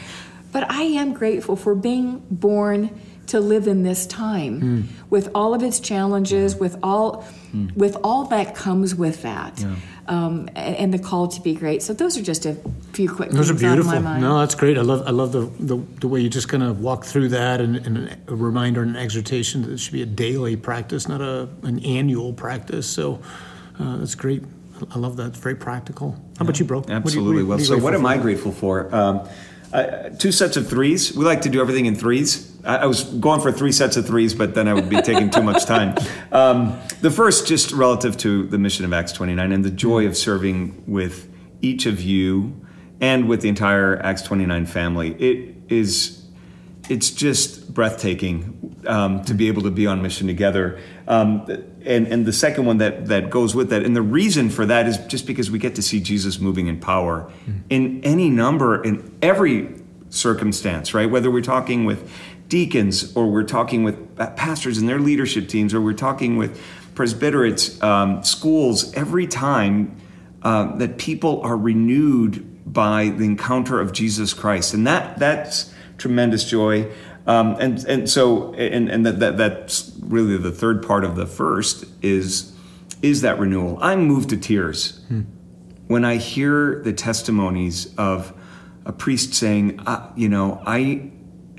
But 0.51 0.69
I 0.69 0.81
am 0.81 1.13
grateful 1.13 1.55
for 1.55 1.75
being 1.75 2.23
born 2.29 2.89
to 3.27 3.39
live 3.39 3.67
in 3.67 3.83
this 3.83 4.07
time 4.07 4.59
hmm. 4.59 4.81
with 5.09 5.29
all 5.35 5.53
of 5.53 5.61
its 5.61 5.79
challenges, 5.79 6.55
with 6.55 6.77
all, 6.81 7.21
hmm. 7.51 7.67
with 7.75 7.95
all 8.03 8.25
that 8.25 8.55
comes 8.55 8.95
with 8.95 9.21
that, 9.21 9.63
um, 10.09 10.49
and 10.55 10.93
the 10.93 10.99
call 10.99 11.27
to 11.29 11.39
be 11.41 11.53
great. 11.53 11.81
So 11.83 11.93
those 11.93 12.17
are 12.17 12.21
just 12.23 12.45
a 12.45 12.55
few 12.93 13.07
quick 13.09 13.29
Those 13.29 13.49
are 13.49 13.53
things 13.53 13.63
out 13.63 13.77
of 13.79 13.85
beautiful. 13.85 14.01
my 14.01 14.09
mind. 14.11 14.21
No, 14.23 14.39
that's 14.39 14.55
great. 14.55 14.77
I 14.77 14.81
love 14.81 15.03
I 15.07 15.11
love 15.11 15.31
the, 15.31 15.41
the, 15.59 15.77
the 16.01 16.07
way 16.07 16.19
you 16.19 16.29
just 16.29 16.49
kind 16.49 16.63
of 16.63 16.81
walk 16.81 17.05
through 17.05 17.29
that 17.29 17.61
and, 17.61 17.77
and 17.77 18.17
a 18.27 18.35
reminder 18.35 18.81
and 18.81 18.91
an 18.95 19.01
exhortation 19.01 19.61
that 19.61 19.71
it 19.71 19.77
should 19.79 19.93
be 19.93 20.01
a 20.01 20.07
daily 20.07 20.55
practice, 20.57 21.07
not 21.07 21.21
a 21.21 21.47
an 21.63 21.79
annual 21.85 22.33
practice. 22.33 22.87
So 22.87 23.21
uh, 23.79 23.97
that's 23.97 24.15
great. 24.15 24.43
I 24.91 24.97
love 24.97 25.15
that. 25.17 25.27
It's 25.27 25.39
very 25.39 25.55
practical. 25.55 26.11
How 26.37 26.43
about 26.45 26.59
you, 26.59 26.65
bro? 26.65 26.79
What 26.79 26.89
you- 26.89 26.95
Absolutely. 26.95 27.43
well, 27.43 27.59
so 27.59 27.77
what 27.77 27.93
am 27.93 28.05
I 28.05 28.17
grateful 28.17 28.51
for? 28.51 28.93
Um, 28.95 29.27
uh, 29.71 30.09
two 30.17 30.31
sets 30.31 30.57
of 30.57 30.67
threes. 30.67 31.15
We 31.15 31.23
like 31.25 31.41
to 31.41 31.49
do 31.49 31.61
everything 31.61 31.85
in 31.85 31.95
threes. 31.95 32.48
I, 32.63 32.77
I 32.77 32.85
was 32.85 33.03
going 33.03 33.41
for 33.41 33.51
three 33.51 33.71
sets 33.71 33.97
of 33.97 34.05
threes, 34.05 34.33
but 34.33 34.55
then 34.55 34.67
I 34.67 34.73
would 34.73 34.89
be 34.89 35.01
taking 35.01 35.29
too 35.29 35.43
much 35.43 35.65
time. 35.65 35.95
Um, 36.31 36.79
the 37.01 37.11
first, 37.11 37.47
just 37.47 37.71
relative 37.71 38.17
to 38.17 38.45
the 38.47 38.57
mission 38.57 38.85
of 38.85 38.93
Acts 38.93 39.11
29 39.13 39.51
and 39.51 39.63
the 39.63 39.69
joy 39.69 40.05
of 40.05 40.17
serving 40.17 40.83
with 40.87 41.29
each 41.61 41.85
of 41.85 42.01
you 42.01 42.59
and 43.01 43.27
with 43.27 43.41
the 43.41 43.49
entire 43.49 44.01
Acts 44.03 44.21
29 44.23 44.65
family. 44.65 45.13
It 45.13 45.55
is 45.69 46.19
it's 46.89 47.11
just 47.11 47.71
breathtaking 47.71 48.81
um, 48.87 49.23
to 49.25 49.35
be 49.35 49.47
able 49.47 49.61
to 49.61 49.69
be 49.69 49.85
on 49.85 50.01
mission 50.01 50.25
together. 50.25 50.79
Um, 51.07 51.45
and, 51.85 52.07
and 52.07 52.25
the 52.25 52.33
second 52.33 52.65
one 52.65 52.79
that, 52.79 53.05
that 53.07 53.29
goes 53.29 53.53
with 53.53 53.69
that, 53.69 53.83
and 53.83 53.95
the 53.95 54.01
reason 54.01 54.49
for 54.49 54.65
that 54.65 54.87
is 54.87 54.97
just 55.05 55.27
because 55.27 55.51
we 55.51 55.59
get 55.59 55.75
to 55.75 55.83
see 55.83 55.99
Jesus 55.99 56.39
moving 56.39 56.65
in 56.65 56.79
power 56.79 57.31
in 57.69 58.03
any 58.03 58.29
number, 58.29 58.83
in 58.83 59.15
every 59.21 59.75
circumstance, 60.09 60.95
right? 60.95 61.09
Whether 61.09 61.29
we're 61.29 61.41
talking 61.41 61.85
with 61.85 62.11
deacons 62.49 63.15
or 63.15 63.27
we're 63.27 63.43
talking 63.43 63.83
with 63.83 64.17
pastors 64.35 64.77
and 64.77 64.89
their 64.89 64.99
leadership 64.99 65.47
teams 65.47 65.73
or 65.73 65.79
we're 65.79 65.93
talking 65.93 66.35
with 66.37 66.61
presbyterates, 66.95 67.81
um, 67.81 68.23
schools, 68.23 68.93
every 68.93 69.25
time 69.25 69.95
uh, 70.43 70.75
that 70.75 70.97
people 70.97 71.41
are 71.41 71.55
renewed 71.55 72.45
by 72.71 73.09
the 73.09 73.23
encounter 73.23 73.79
of 73.79 73.93
Jesus 73.93 74.33
Christ. 74.33 74.73
And 74.73 74.85
that 74.85 75.17
that's 75.17 75.73
tremendous 75.97 76.43
joy. 76.43 76.91
Um, 77.27 77.55
and 77.59 77.83
and 77.85 78.09
so 78.09 78.53
and 78.55 78.89
and 78.89 79.05
that, 79.05 79.19
that 79.19 79.37
that's 79.37 79.91
really 80.01 80.37
the 80.37 80.51
third 80.51 80.85
part 80.85 81.05
of 81.05 81.15
the 81.15 81.25
first 81.25 81.85
is 82.01 82.53
is 83.01 83.21
that 83.21 83.39
renewal. 83.39 83.77
I'm 83.81 84.05
moved 84.05 84.29
to 84.31 84.37
tears 84.37 84.99
when 85.87 86.05
I 86.05 86.17
hear 86.17 86.81
the 86.83 86.93
testimonies 86.93 87.93
of 87.97 88.33
a 88.85 88.91
priest 88.91 89.33
saying, 89.33 89.79
uh, 89.87 90.11
you 90.15 90.29
know, 90.29 90.61
I 90.65 91.11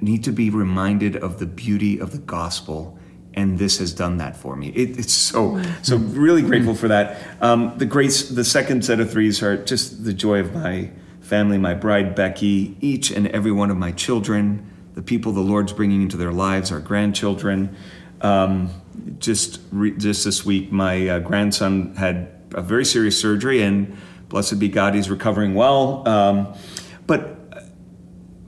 need 0.02 0.24
to 0.24 0.32
be 0.32 0.50
reminded 0.50 1.16
of 1.16 1.38
the 1.38 1.46
beauty 1.46 1.98
of 1.98 2.12
the 2.12 2.18
gospel. 2.18 2.98
And 3.34 3.58
this 3.58 3.78
has 3.78 3.92
done 3.94 4.16
that 4.18 4.36
for 4.36 4.56
me. 4.56 4.68
It, 4.68 4.98
it's 4.98 5.12
so 5.12 5.62
so 5.82 5.96
really 5.96 6.42
grateful 6.42 6.74
for 6.74 6.88
that. 6.88 7.22
Um, 7.40 7.74
the 7.76 7.86
grace, 7.86 8.28
the 8.28 8.44
second 8.44 8.84
set 8.84 8.98
of 8.98 9.10
threes 9.10 9.40
are 9.42 9.56
just 9.56 10.04
the 10.04 10.12
joy 10.12 10.40
of 10.40 10.52
my 10.52 10.90
family, 11.20 11.58
my 11.58 11.74
bride 11.74 12.16
Becky, 12.16 12.76
each 12.80 13.12
and 13.12 13.28
every 13.28 13.52
one 13.52 13.70
of 13.70 13.76
my 13.76 13.92
children, 13.92 14.68
the 14.94 15.02
people 15.02 15.30
the 15.30 15.40
Lord's 15.40 15.72
bringing 15.72 16.02
into 16.02 16.16
their 16.16 16.32
lives, 16.32 16.72
our 16.72 16.80
grandchildren. 16.80 17.76
Um, 18.20 18.70
just 19.20 19.60
re- 19.70 19.96
just 19.96 20.24
this 20.24 20.44
week, 20.44 20.72
my 20.72 21.08
uh, 21.08 21.18
grandson 21.20 21.94
had 21.94 22.32
a 22.52 22.62
very 22.62 22.84
serious 22.84 23.18
surgery, 23.18 23.62
and 23.62 23.96
blessed 24.28 24.58
be 24.58 24.68
God, 24.68 24.94
he's 24.94 25.08
recovering 25.08 25.54
well. 25.54 26.06
Um, 26.08 26.54
but 27.06 27.36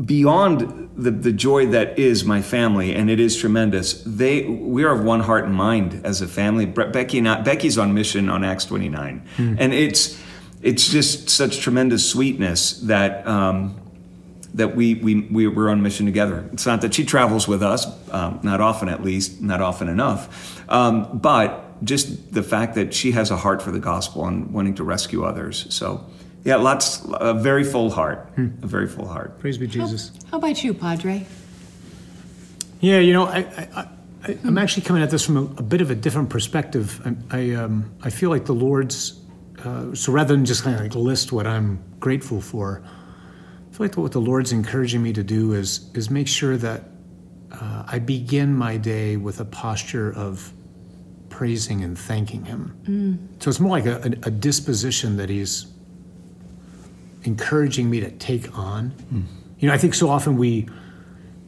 beyond 0.04 0.81
the, 0.96 1.10
the 1.10 1.32
joy 1.32 1.66
that 1.66 1.98
is 1.98 2.24
my 2.24 2.42
family, 2.42 2.94
and 2.94 3.10
it 3.10 3.18
is 3.18 3.36
tremendous, 3.36 4.02
they 4.04 4.44
we 4.46 4.84
are 4.84 4.92
of 4.92 5.04
one 5.04 5.20
heart 5.20 5.44
and 5.44 5.54
mind 5.54 6.00
as 6.04 6.20
a 6.20 6.28
family. 6.28 6.66
Bre- 6.66 6.90
Becky 6.90 7.18
and 7.18 7.28
I, 7.28 7.40
Becky's 7.40 7.78
on 7.78 7.94
mission 7.94 8.28
on 8.28 8.44
Acts 8.44 8.64
29, 8.66 9.22
and 9.38 9.72
it's 9.72 10.20
it's 10.62 10.88
just 10.88 11.28
such 11.28 11.60
tremendous 11.60 12.08
sweetness 12.08 12.80
that 12.80 13.26
um, 13.26 13.76
that 14.54 14.76
we, 14.76 14.94
we, 14.94 15.22
we 15.22 15.46
we're 15.48 15.70
on 15.70 15.82
mission 15.82 16.06
together. 16.06 16.48
It's 16.52 16.66
not 16.66 16.82
that 16.82 16.94
she 16.94 17.04
travels 17.04 17.48
with 17.48 17.62
us, 17.62 17.86
um, 18.10 18.40
not 18.42 18.60
often 18.60 18.88
at 18.88 19.02
least, 19.02 19.40
not 19.40 19.60
often 19.60 19.88
enough, 19.88 20.60
um, 20.70 21.18
but 21.18 21.82
just 21.84 22.32
the 22.32 22.42
fact 22.42 22.74
that 22.74 22.94
she 22.94 23.12
has 23.12 23.30
a 23.30 23.36
heart 23.36 23.62
for 23.62 23.70
the 23.70 23.80
gospel 23.80 24.26
and 24.26 24.52
wanting 24.52 24.74
to 24.76 24.84
rescue 24.84 25.24
others. 25.24 25.66
So, 25.74 26.04
yeah, 26.44 26.56
lots, 26.56 27.06
a 27.12 27.34
very 27.34 27.64
full 27.64 27.90
heart, 27.90 28.28
a 28.36 28.66
very 28.66 28.88
full 28.88 29.06
heart. 29.06 29.38
Praise 29.38 29.58
be 29.58 29.66
Jesus. 29.66 30.10
How 30.30 30.38
about 30.38 30.62
you, 30.64 30.74
Padre? 30.74 31.26
Yeah, 32.80 32.98
you 32.98 33.12
know, 33.12 33.26
I, 33.26 33.38
I, 33.38 33.88
I, 34.24 34.38
I'm 34.44 34.58
actually 34.58 34.82
coming 34.82 35.02
at 35.02 35.10
this 35.10 35.24
from 35.24 35.36
a, 35.36 35.42
a 35.42 35.62
bit 35.62 35.80
of 35.80 35.90
a 35.90 35.94
different 35.94 36.30
perspective. 36.30 37.00
I, 37.30 37.38
I, 37.38 37.54
um, 37.54 37.94
I 38.02 38.10
feel 38.10 38.30
like 38.30 38.46
the 38.46 38.54
Lord's, 38.54 39.20
uh, 39.64 39.94
so 39.94 40.12
rather 40.12 40.34
than 40.34 40.44
just 40.44 40.64
kind 40.64 40.74
of 40.74 40.82
like 40.82 40.94
list 40.96 41.32
what 41.32 41.46
I'm 41.46 41.82
grateful 42.00 42.40
for, 42.40 42.82
I 42.84 43.74
feel 43.74 43.86
like 43.86 43.96
what 43.96 44.12
the 44.12 44.20
Lord's 44.20 44.50
encouraging 44.52 45.02
me 45.02 45.12
to 45.12 45.22
do 45.22 45.54
is 45.54 45.90
is 45.94 46.10
make 46.10 46.28
sure 46.28 46.56
that 46.58 46.82
uh, 47.52 47.84
I 47.86 48.00
begin 48.00 48.54
my 48.54 48.76
day 48.76 49.16
with 49.16 49.40
a 49.40 49.44
posture 49.44 50.12
of 50.12 50.52
praising 51.30 51.82
and 51.82 51.98
thanking 51.98 52.44
Him. 52.44 53.28
So 53.38 53.48
it's 53.48 53.60
more 53.60 53.78
like 53.78 53.86
a, 53.86 53.96
a, 54.02 54.26
a 54.26 54.30
disposition 54.30 55.16
that 55.16 55.30
He's 55.30 55.71
encouraging 57.24 57.88
me 57.88 58.00
to 58.00 58.10
take 58.10 58.56
on. 58.56 58.94
You 59.58 59.68
know, 59.68 59.74
I 59.74 59.78
think 59.78 59.94
so 59.94 60.08
often 60.08 60.36
we 60.36 60.68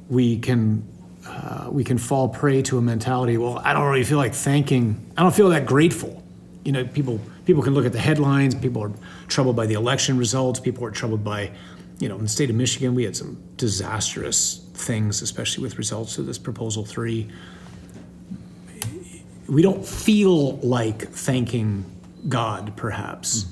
we 0.09 0.39
can 0.39 0.87
uh, 1.27 1.69
we 1.71 1.85
can 1.85 1.99
fall 1.99 2.29
prey 2.29 2.63
to 2.63 2.79
a 2.79 2.83
mentality. 2.83 3.39
Well, 3.39 3.59
I 3.65 3.73
don't 3.73 3.85
really 3.85 4.05
feel 4.05 4.19
like 4.19 4.35
thanking. 4.35 5.11
I 5.17 5.23
don't 5.23 5.35
feel 5.35 5.49
that 5.51 5.67
grateful. 5.67 6.23
You 6.65 6.73
know, 6.73 6.85
people 6.85 7.21
people 7.45 7.63
can 7.63 7.75
look 7.75 7.87
at 7.87 7.93
the 7.93 7.99
headlines. 8.01 8.55
People 8.55 8.83
are 8.83 8.93
troubled 9.29 9.57
by 9.57 9.67
the 9.67 9.75
election 9.75 10.19
results. 10.19 10.61
People 10.61 10.85
are 10.85 10.91
troubled 10.91 11.25
by, 11.25 11.51
you 11.99 12.09
know, 12.09 12.17
in 12.17 12.23
the 12.23 12.29
state 12.29 12.51
of 12.51 12.57
Michigan, 12.57 12.95
we 12.95 13.05
had 13.05 13.17
some 13.17 13.43
disastrous 13.57 14.65
things, 14.75 15.23
especially 15.23 15.63
with 15.63 15.79
results 15.79 16.19
of 16.19 16.27
this 16.27 16.39
proposal 16.39 16.85
three. 16.85 17.29
We 19.49 19.63
don't 19.63 19.85
feel 19.85 20.57
like 20.59 21.09
thanking 21.09 21.85
God, 22.29 22.77
perhaps, 22.77 23.47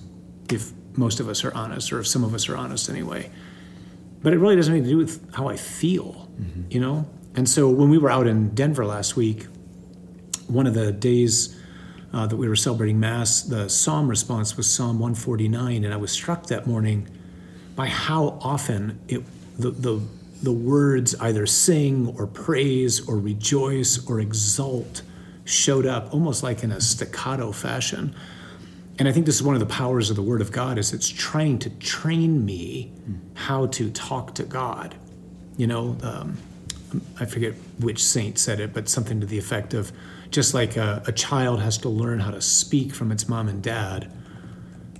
if 0.50 0.72
most 0.96 1.20
of 1.20 1.28
us 1.28 1.44
are 1.44 1.54
honest, 1.54 1.92
or 1.92 2.00
if 2.00 2.06
some 2.06 2.24
of 2.24 2.34
us 2.34 2.48
are 2.48 2.56
honest 2.56 2.88
anyway 2.88 3.30
but 4.22 4.32
it 4.32 4.38
really 4.38 4.56
doesn't 4.56 4.72
have 4.72 4.82
anything 4.82 4.98
to 4.98 5.04
do 5.04 5.12
with 5.12 5.34
how 5.34 5.48
I 5.48 5.56
feel, 5.56 6.28
you 6.70 6.80
know? 6.80 7.06
And 7.34 7.48
so 7.48 7.68
when 7.68 7.90
we 7.90 7.98
were 7.98 8.10
out 8.10 8.26
in 8.26 8.54
Denver 8.54 8.86
last 8.86 9.16
week, 9.16 9.46
one 10.46 10.66
of 10.66 10.74
the 10.74 10.92
days 10.92 11.58
uh, 12.12 12.26
that 12.26 12.36
we 12.36 12.48
were 12.48 12.56
celebrating 12.56 13.00
Mass, 13.00 13.42
the 13.42 13.68
psalm 13.68 14.08
response 14.08 14.56
was 14.56 14.72
Psalm 14.72 14.98
149. 14.98 15.84
And 15.84 15.92
I 15.92 15.96
was 15.96 16.12
struck 16.12 16.46
that 16.46 16.66
morning 16.66 17.08
by 17.74 17.86
how 17.86 18.38
often 18.42 19.00
it, 19.08 19.22
the, 19.58 19.70
the, 19.70 20.00
the 20.42 20.52
words 20.52 21.14
either 21.16 21.46
sing 21.46 22.14
or 22.16 22.26
praise 22.26 23.06
or 23.08 23.18
rejoice 23.18 24.06
or 24.08 24.20
exult 24.20 25.02
showed 25.44 25.86
up 25.86 26.12
almost 26.12 26.42
like 26.42 26.62
in 26.62 26.70
a 26.70 26.80
staccato 26.80 27.50
fashion. 27.50 28.14
And 28.98 29.08
I 29.08 29.12
think 29.12 29.26
this 29.26 29.36
is 29.36 29.42
one 29.42 29.54
of 29.54 29.60
the 29.60 29.66
powers 29.66 30.10
of 30.10 30.16
the 30.16 30.22
Word 30.22 30.40
of 30.40 30.52
God 30.52 30.78
is 30.78 30.92
it's 30.92 31.08
trying 31.08 31.58
to 31.60 31.70
train 31.70 32.44
me 32.44 32.92
how 33.34 33.66
to 33.68 33.90
talk 33.90 34.34
to 34.34 34.44
God. 34.44 34.94
You 35.56 35.66
know, 35.66 35.96
um, 36.02 36.36
I 37.18 37.24
forget 37.24 37.54
which 37.80 38.04
saint 38.04 38.38
said 38.38 38.60
it, 38.60 38.72
but 38.72 38.88
something 38.88 39.20
to 39.20 39.26
the 39.26 39.38
effect 39.38 39.74
of 39.74 39.92
just 40.30 40.54
like 40.54 40.76
a, 40.76 41.02
a 41.06 41.12
child 41.12 41.60
has 41.60 41.78
to 41.78 41.88
learn 41.88 42.20
how 42.20 42.30
to 42.30 42.40
speak 42.40 42.94
from 42.94 43.12
its 43.12 43.28
mom 43.28 43.48
and 43.48 43.62
dad, 43.62 44.10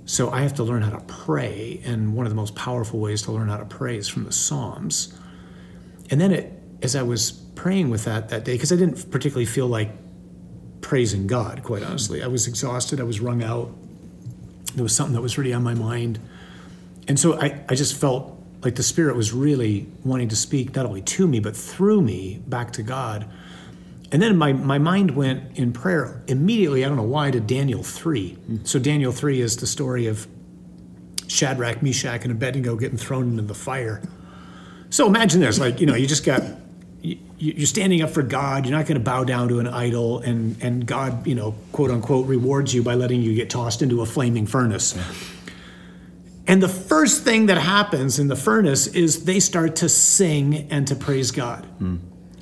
so 0.05 0.29
I 0.29 0.41
have 0.41 0.53
to 0.55 0.63
learn 0.63 0.81
how 0.81 0.91
to 0.91 1.03
pray. 1.05 1.81
And 1.85 2.13
one 2.13 2.25
of 2.25 2.31
the 2.31 2.35
most 2.35 2.55
powerful 2.55 2.99
ways 2.99 3.21
to 3.23 3.31
learn 3.31 3.47
how 3.47 3.57
to 3.57 3.65
pray 3.65 3.97
is 3.97 4.07
from 4.07 4.25
the 4.25 4.31
Psalms. 4.31 5.17
And 6.09 6.19
then 6.19 6.31
it, 6.31 6.51
as 6.81 6.95
I 6.95 7.03
was 7.03 7.31
praying 7.31 7.89
with 7.89 8.03
that 8.05 8.29
that 8.29 8.43
day, 8.43 8.53
because 8.53 8.71
I 8.71 8.75
didn't 8.75 9.09
particularly 9.11 9.45
feel 9.45 9.67
like 9.67 9.91
praising 10.81 11.25
God, 11.27 11.63
quite 11.63 11.83
honestly. 11.83 12.21
I 12.21 12.27
was 12.27 12.47
exhausted, 12.47 12.99
I 12.99 13.03
was 13.03 13.19
wrung 13.19 13.41
out. 13.41 13.73
There 14.75 14.83
was 14.83 14.95
something 14.95 15.13
that 15.13 15.21
was 15.21 15.37
really 15.37 15.53
on 15.53 15.63
my 15.63 15.73
mind. 15.73 16.19
And 17.07 17.19
so 17.19 17.39
I, 17.39 17.63
I 17.69 17.75
just 17.75 17.95
felt 17.95 18.39
like 18.61 18.75
the 18.75 18.83
Spirit 18.83 19.15
was 19.15 19.33
really 19.33 19.87
wanting 20.03 20.29
to 20.29 20.35
speak 20.35 20.75
not 20.75 20.85
only 20.85 21.01
to 21.01 21.27
me, 21.27 21.39
but 21.39 21.55
through 21.55 22.01
me 22.01 22.41
back 22.47 22.71
to 22.73 22.83
God. 22.83 23.29
And 24.11 24.21
then 24.21 24.37
my, 24.37 24.53
my 24.53 24.77
mind 24.77 25.11
went 25.11 25.57
in 25.57 25.73
prayer 25.73 26.21
immediately, 26.27 26.85
I 26.85 26.87
don't 26.87 26.97
know 26.97 27.03
why, 27.03 27.31
to 27.31 27.39
Daniel 27.39 27.83
3. 27.83 28.37
So 28.63 28.79
Daniel 28.79 29.11
3 29.11 29.41
is 29.41 29.57
the 29.57 29.67
story 29.67 30.07
of 30.07 30.27
Shadrach, 31.27 31.81
Meshach, 31.81 32.23
and 32.23 32.31
Abednego 32.31 32.75
getting 32.75 32.97
thrown 32.97 33.29
into 33.31 33.41
the 33.41 33.55
fire. 33.55 34.01
So 34.91 35.07
imagine 35.07 35.41
this, 35.41 35.59
like, 35.59 35.79
you 35.81 35.87
know, 35.87 35.95
you 35.95 36.05
just 36.05 36.23
got, 36.23 36.43
you're 37.03 37.67
standing 37.67 38.01
up 38.01 38.11
for 38.11 38.23
God, 38.23 38.65
you're 38.65 38.77
not 38.77 38.85
going 38.85 38.97
to 38.97 39.03
bow 39.03 39.25
down 39.25 39.49
to 39.49 39.59
an 39.59 39.67
idol, 39.67 40.19
and, 40.19 40.61
and 40.63 40.85
God, 40.85 41.27
you 41.27 41.35
know, 41.35 41.53
quote 41.73 41.91
unquote, 41.91 42.27
rewards 42.27 42.73
you 42.73 42.81
by 42.81 42.93
letting 42.93 43.21
you 43.21 43.35
get 43.35 43.49
tossed 43.49 43.81
into 43.81 44.01
a 44.01 44.05
flaming 44.05 44.45
furnace. 44.45 44.97
And 46.47 46.63
the 46.63 46.69
first 46.69 47.23
thing 47.23 47.47
that 47.47 47.57
happens 47.57 48.19
in 48.19 48.29
the 48.29 48.35
furnace 48.35 48.87
is 48.87 49.25
they 49.25 49.39
start 49.41 49.75
to 49.77 49.89
sing 49.89 50.69
and 50.71 50.87
to 50.87 50.95
praise 50.95 51.31
God. 51.31 51.67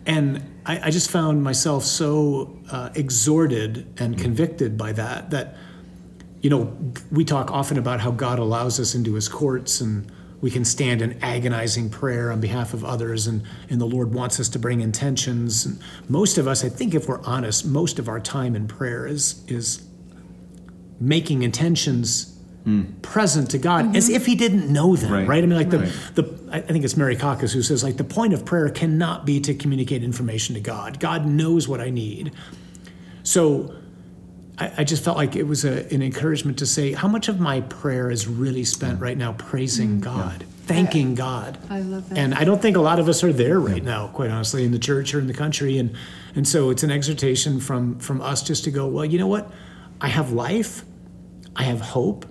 And 0.06 0.44
I, 0.66 0.88
I 0.88 0.92
just 0.92 1.10
found 1.10 1.44
myself 1.44 1.84
so 1.84 2.60
uh, 2.72 2.90
exhorted 2.96 3.88
and 3.98 4.18
convicted 4.18 4.78
by 4.78 4.94
that, 4.94 5.32
that, 5.32 5.56
you 6.42 6.50
know, 6.50 6.76
we 7.12 7.26
talk 7.26 7.52
often 7.52 7.78
about 7.78 8.00
how 8.00 8.12
God 8.12 8.40
allows 8.40 8.80
us 8.80 8.96
into 8.96 9.14
his 9.16 9.28
courts 9.28 9.82
and 9.82 10.12
we 10.42 10.50
can 10.50 10.66
stand 10.66 11.02
in 11.02 11.18
agonizing 11.22 11.90
prayer 11.90 12.32
on 12.32 12.42
behalf 12.42 12.74
of 12.74 12.84
others 12.84 13.28
and, 13.28 13.44
and 13.70 13.80
the 13.80 13.86
Lord 13.86 14.14
wants 14.14 14.40
us 14.40 14.50
to 14.50 14.60
bring 14.60 14.82
intentions. 14.82 15.66
And 15.66 15.80
most 16.10 16.38
of 16.38 16.48
us, 16.48 16.64
I 16.64 16.70
think 16.70 16.96
if 16.96 17.08
we're 17.08 17.22
honest, 17.22 17.66
most 17.66 18.00
of 18.00 18.10
our 18.10 18.20
time 18.20 18.56
in 18.56 18.68
prayer 18.68 19.06
is 19.06 19.44
is 19.48 19.88
making 21.00 21.42
intentions 21.44 22.38
hmm. 22.64 22.84
present 23.02 23.50
to 23.52 23.58
God 23.58 23.96
as 23.96 24.06
mm-hmm. 24.06 24.16
if 24.16 24.26
he 24.26 24.36
didn't 24.36 24.72
know 24.72 24.96
them, 24.96 25.12
right? 25.12 25.28
Right. 25.28 25.44
I 25.44 25.48
mean, 25.48 25.58
like 25.58 25.70
the, 25.70 25.94
the 26.16 26.50
I 26.52 26.62
think 26.62 26.84
it's 26.84 26.98
Mary 26.98 27.16
Caucus 27.16 27.54
who 27.54 27.62
says 27.62 27.84
like 27.84 27.98
the 27.98 28.04
point 28.04 28.34
of 28.34 28.44
prayer 28.44 28.70
cannot 28.70 29.26
be 29.26 29.40
to 29.42 29.54
communicate 29.54 30.04
information 30.04 30.56
to 30.56 30.62
God. 30.62 31.00
God 31.00 31.26
knows 31.26 31.68
what 31.68 31.80
I 31.80 31.92
need. 31.92 32.34
So 33.24 33.76
I, 34.62 34.72
I 34.78 34.84
just 34.84 35.04
felt 35.04 35.18
like 35.18 35.36
it 35.36 35.44
was 35.44 35.66
a, 35.66 35.92
an 35.92 36.04
encouragement 36.04 36.60
to 36.60 36.68
say 36.68 36.92
how 36.94 37.08
much 37.08 37.28
of 37.28 37.40
my 37.40 37.62
prayer 37.62 38.12
is 38.12 38.28
really 38.28 38.64
spent 38.64 39.02
right 39.02 39.18
now 39.18 39.34
praising 39.34 40.00
mm-hmm. 40.00 40.02
God, 40.02 40.46
thanking 40.66 41.16
God. 41.16 41.58
I 41.70 41.80
love 41.80 42.08
that. 42.10 42.18
And 42.18 42.36
I 42.36 42.44
don't 42.44 42.62
think 42.62 42.78
a 42.78 42.82
lot 42.82 43.00
of 43.00 43.10
us 43.10 43.24
are 43.24 43.34
there 43.34 43.60
right 43.60 43.84
now, 43.84 44.08
quite 44.10 44.30
honestly, 44.30 44.64
in 44.64 44.72
the 44.72 44.80
church 44.80 45.16
or 45.16 45.20
in 45.20 45.26
the 45.26 45.34
country. 45.34 45.80
And 45.80 45.96
and 46.36 46.48
so 46.48 46.70
it's 46.70 46.84
an 46.84 46.92
exhortation 46.92 47.60
from 47.60 47.98
from 48.00 48.22
us 48.22 48.44
just 48.44 48.64
to 48.66 48.72
go, 48.72 48.88
well, 48.88 49.04
you 49.04 49.18
know 49.18 49.28
what? 49.28 49.52
I 50.00 50.10
have 50.10 50.32
life, 50.32 50.84
I 51.56 51.64
have 51.64 51.82
hope. 51.82 52.28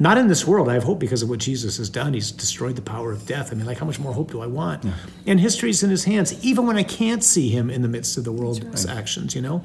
Not 0.00 0.16
in 0.16 0.28
this 0.28 0.46
world. 0.46 0.68
I 0.68 0.74
have 0.74 0.84
hope 0.84 1.00
because 1.00 1.24
of 1.24 1.28
what 1.28 1.40
Jesus 1.40 1.78
has 1.78 1.90
done. 1.90 2.14
He's 2.14 2.30
destroyed 2.30 2.76
the 2.76 2.82
power 2.82 3.10
of 3.10 3.26
death. 3.26 3.50
I 3.50 3.56
mean, 3.56 3.66
like, 3.66 3.78
how 3.78 3.86
much 3.86 3.98
more 3.98 4.12
hope 4.12 4.30
do 4.30 4.40
I 4.40 4.46
want? 4.46 4.84
And 5.26 5.40
history's 5.40 5.82
in 5.82 5.90
his 5.90 6.04
hands, 6.04 6.32
even 6.44 6.68
when 6.68 6.76
I 6.76 6.84
can't 6.84 7.24
see 7.24 7.48
him 7.48 7.68
in 7.68 7.82
the 7.82 7.88
midst 7.88 8.16
of 8.16 8.22
the 8.22 8.30
world's 8.30 8.86
actions. 8.86 9.34
You 9.34 9.42
know, 9.42 9.64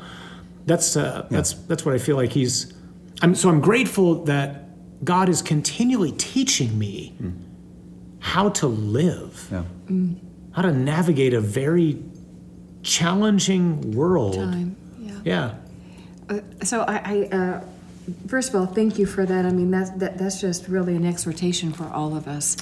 that's 0.65 0.95
uh, 0.95 1.27
that's 1.29 1.53
that's 1.53 1.85
what 1.85 1.93
I 1.95 1.97
feel 1.97 2.15
like 2.15 2.31
he's. 2.31 2.73
I'm 3.21 3.35
so 3.35 3.49
I'm 3.49 3.61
grateful 3.61 4.23
that 4.25 5.03
God 5.05 5.29
is 5.29 5.41
continually 5.41 6.11
teaching 6.13 6.77
me 6.79 7.13
how 8.19 8.49
to 8.49 8.67
live 8.67 9.49
Yeah. 9.51 9.63
how 10.51 10.61
to 10.61 10.71
navigate 10.71 11.33
a 11.33 11.41
very 11.41 12.01
challenging 12.81 13.91
world. 13.91 14.35
Time, 14.35 14.75
yeah. 14.99 15.19
Yeah. 15.25 15.55
Uh, 16.29 16.39
so 16.63 16.81
I, 16.81 16.95
I 17.31 17.35
uh, 17.35 17.61
first 18.27 18.49
of 18.49 18.55
all, 18.55 18.65
thank 18.65 18.97
you 18.99 19.05
for 19.05 19.25
that. 19.25 19.45
I 19.45 19.51
mean, 19.51 19.71
that's 19.71 19.89
that, 19.91 20.17
that's 20.17 20.39
just 20.41 20.67
really 20.67 20.95
an 20.95 21.05
exhortation 21.05 21.71
for 21.73 21.85
all 21.87 22.15
of 22.15 22.27
us. 22.27 22.55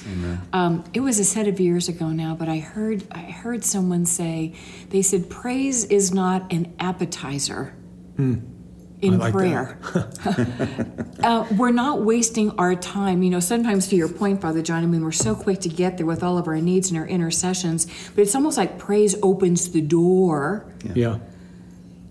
Um, 0.52 0.84
it 0.94 1.00
was 1.00 1.18
a 1.18 1.24
set 1.24 1.46
of 1.48 1.60
years 1.60 1.88
ago 1.88 2.08
now, 2.08 2.34
but 2.34 2.48
I 2.48 2.58
heard 2.58 3.04
I 3.12 3.18
heard 3.20 3.64
someone 3.64 4.04
say 4.06 4.54
they 4.90 5.02
said 5.02 5.30
praise 5.30 5.84
is 5.84 6.12
not 6.12 6.52
an 6.52 6.72
appetizer. 6.78 7.74
In 8.18 9.18
like 9.18 9.32
prayer, 9.32 9.80
uh, 11.24 11.44
we're 11.56 11.72
not 11.72 12.02
wasting 12.02 12.52
our 12.52 12.76
time. 12.76 13.24
You 13.24 13.30
know, 13.30 13.40
sometimes 13.40 13.88
to 13.88 13.96
your 13.96 14.08
point, 14.08 14.40
Father 14.40 14.62
John, 14.62 14.84
I 14.84 14.86
mean, 14.86 15.02
we're 15.02 15.10
so 15.10 15.34
quick 15.34 15.58
to 15.62 15.68
get 15.68 15.96
there 15.96 16.06
with 16.06 16.22
all 16.22 16.38
of 16.38 16.46
our 16.46 16.60
needs 16.60 16.90
and 16.90 16.98
our 16.98 17.06
intercessions, 17.06 17.86
but 18.14 18.22
it's 18.22 18.34
almost 18.36 18.56
like 18.56 18.78
praise 18.78 19.16
opens 19.20 19.72
the 19.72 19.80
door. 19.80 20.72
Yeah. 20.94 21.18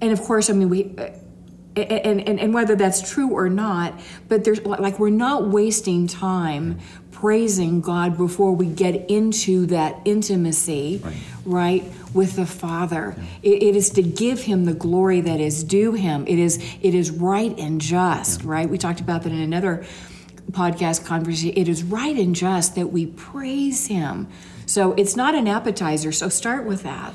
and 0.02 0.12
of 0.12 0.22
course, 0.22 0.50
I 0.50 0.54
mean, 0.54 0.68
we, 0.68 0.94
uh, 0.98 1.12
and, 1.76 2.20
and, 2.28 2.40
and 2.40 2.54
whether 2.54 2.76
that's 2.76 3.10
true 3.10 3.32
or 3.32 3.48
not, 3.48 3.98
but 4.28 4.44
there's 4.44 4.62
like 4.66 5.00
we're 5.00 5.10
not 5.10 5.48
wasting 5.48 6.08
time 6.08 6.80
praising 7.22 7.82
God 7.82 8.18
before 8.18 8.52
we 8.52 8.66
get 8.66 9.12
into 9.12 9.68
that 9.68 9.96
intimacy, 10.06 11.04
right, 11.46 11.84
with 12.16 12.36
the 12.36 12.48
Father. 12.48 13.16
It, 13.44 13.62
it 13.62 13.76
is 13.76 13.92
to 13.92 14.02
give 14.02 14.42
Him 14.42 14.66
the 14.66 14.74
glory 14.74 15.22
that 15.22 15.40
is 15.40 15.64
due 15.64 15.94
Him. 15.94 16.26
It 16.28 16.40
is 16.40 16.58
it 16.82 16.96
is 16.96 17.12
right 17.12 17.56
and 17.60 17.80
just, 17.80 18.44
right? 18.44 18.68
We 18.68 18.80
talked 18.80 19.02
about 19.02 19.22
that 19.22 19.32
in 19.32 19.40
another 19.40 19.86
podcast 20.50 21.06
conversation, 21.06 21.54
it 21.56 21.70
is 21.70 21.84
right 21.84 22.18
and 22.18 22.36
just 22.36 22.74
that 22.76 22.88
we 22.88 23.06
praise 23.06 23.86
Him. 23.86 24.28
So 24.66 24.94
it's 24.94 25.16
not 25.16 25.36
an 25.36 25.48
appetizer. 25.48 26.12
So 26.12 26.28
start 26.28 26.66
with 26.66 26.82
that. 26.84 27.14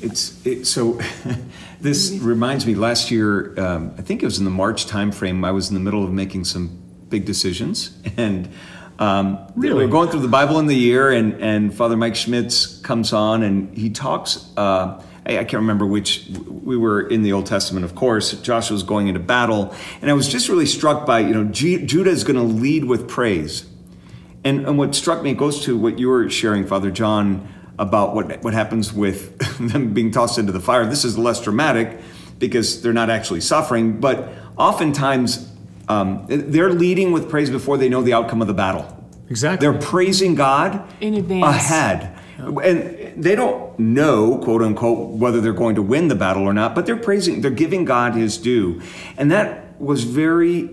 It's 0.00 0.46
it, 0.46 0.66
so. 0.66 1.00
this 1.80 2.12
reminds 2.12 2.64
me. 2.64 2.76
Last 2.76 3.10
year, 3.10 3.58
um, 3.58 3.92
I 3.98 4.02
think 4.02 4.22
it 4.22 4.26
was 4.26 4.38
in 4.38 4.44
the 4.44 4.50
March 4.50 4.86
timeframe. 4.86 5.44
I 5.44 5.50
was 5.50 5.68
in 5.68 5.74
the 5.74 5.80
middle 5.80 6.04
of 6.04 6.12
making 6.12 6.44
some 6.44 6.80
big 7.08 7.24
decisions, 7.24 7.98
and 8.16 8.48
um, 9.02 9.38
Really? 9.56 9.84
We're 9.84 9.90
going 9.90 10.10
through 10.10 10.20
the 10.20 10.28
Bible 10.28 10.58
in 10.60 10.66
the 10.66 10.76
year, 10.76 11.10
and 11.10 11.34
and 11.42 11.74
Father 11.74 11.96
Mike 11.96 12.14
Schmitz 12.14 12.78
comes 12.82 13.12
on, 13.12 13.42
and 13.42 13.76
he 13.76 13.90
talks. 13.90 14.48
Uh, 14.56 15.02
I, 15.26 15.38
I 15.38 15.44
can't 15.44 15.54
remember 15.54 15.86
which. 15.86 16.26
We 16.28 16.76
were 16.76 17.00
in 17.00 17.22
the 17.22 17.32
Old 17.32 17.46
Testament, 17.46 17.84
of 17.84 17.96
course. 17.96 18.32
Joshua's 18.40 18.84
going 18.84 19.08
into 19.08 19.18
battle, 19.18 19.74
and 20.00 20.10
I 20.10 20.14
was 20.14 20.28
just 20.28 20.48
really 20.48 20.66
struck 20.66 21.04
by 21.04 21.20
you 21.20 21.34
know 21.34 21.44
G- 21.44 21.84
Judah 21.84 22.10
is 22.10 22.22
going 22.22 22.36
to 22.36 22.42
lead 22.42 22.84
with 22.84 23.08
praise. 23.08 23.66
And, 24.44 24.66
and 24.66 24.76
what 24.76 24.94
struck 24.94 25.22
me 25.22 25.34
goes 25.34 25.64
to 25.66 25.78
what 25.78 26.00
you 26.00 26.08
were 26.08 26.28
sharing, 26.28 26.66
Father 26.66 26.90
John, 26.90 27.48
about 27.78 28.14
what 28.14 28.42
what 28.44 28.54
happens 28.54 28.92
with 28.92 29.36
them 29.72 29.92
being 29.92 30.12
tossed 30.12 30.38
into 30.38 30.52
the 30.52 30.60
fire. 30.60 30.86
This 30.86 31.04
is 31.04 31.18
less 31.18 31.40
dramatic 31.40 32.00
because 32.38 32.82
they're 32.82 32.92
not 32.92 33.10
actually 33.10 33.40
suffering, 33.40 34.00
but 34.00 34.32
oftentimes 34.56 35.51
um, 35.88 36.24
they're 36.28 36.72
leading 36.72 37.12
with 37.12 37.28
praise 37.28 37.50
before 37.50 37.76
they 37.76 37.88
know 37.88 38.02
the 38.02 38.12
outcome 38.12 38.40
of 38.40 38.46
the 38.48 38.54
battle. 38.54 38.98
Exactly. 39.28 39.66
They're 39.66 39.80
praising 39.80 40.34
God 40.34 40.86
In 41.00 41.14
advance. 41.14 41.44
ahead. 41.44 42.18
And 42.38 43.22
they 43.22 43.34
don't 43.34 43.78
know, 43.78 44.38
quote 44.38 44.62
unquote, 44.62 45.10
whether 45.10 45.40
they're 45.40 45.52
going 45.52 45.76
to 45.76 45.82
win 45.82 46.08
the 46.08 46.14
battle 46.14 46.42
or 46.42 46.52
not, 46.52 46.74
but 46.74 46.86
they're 46.86 46.96
praising, 46.96 47.40
they're 47.40 47.50
giving 47.50 47.84
God 47.84 48.14
his 48.14 48.36
due. 48.36 48.82
And 49.16 49.30
that 49.30 49.80
was 49.80 50.04
very 50.04 50.70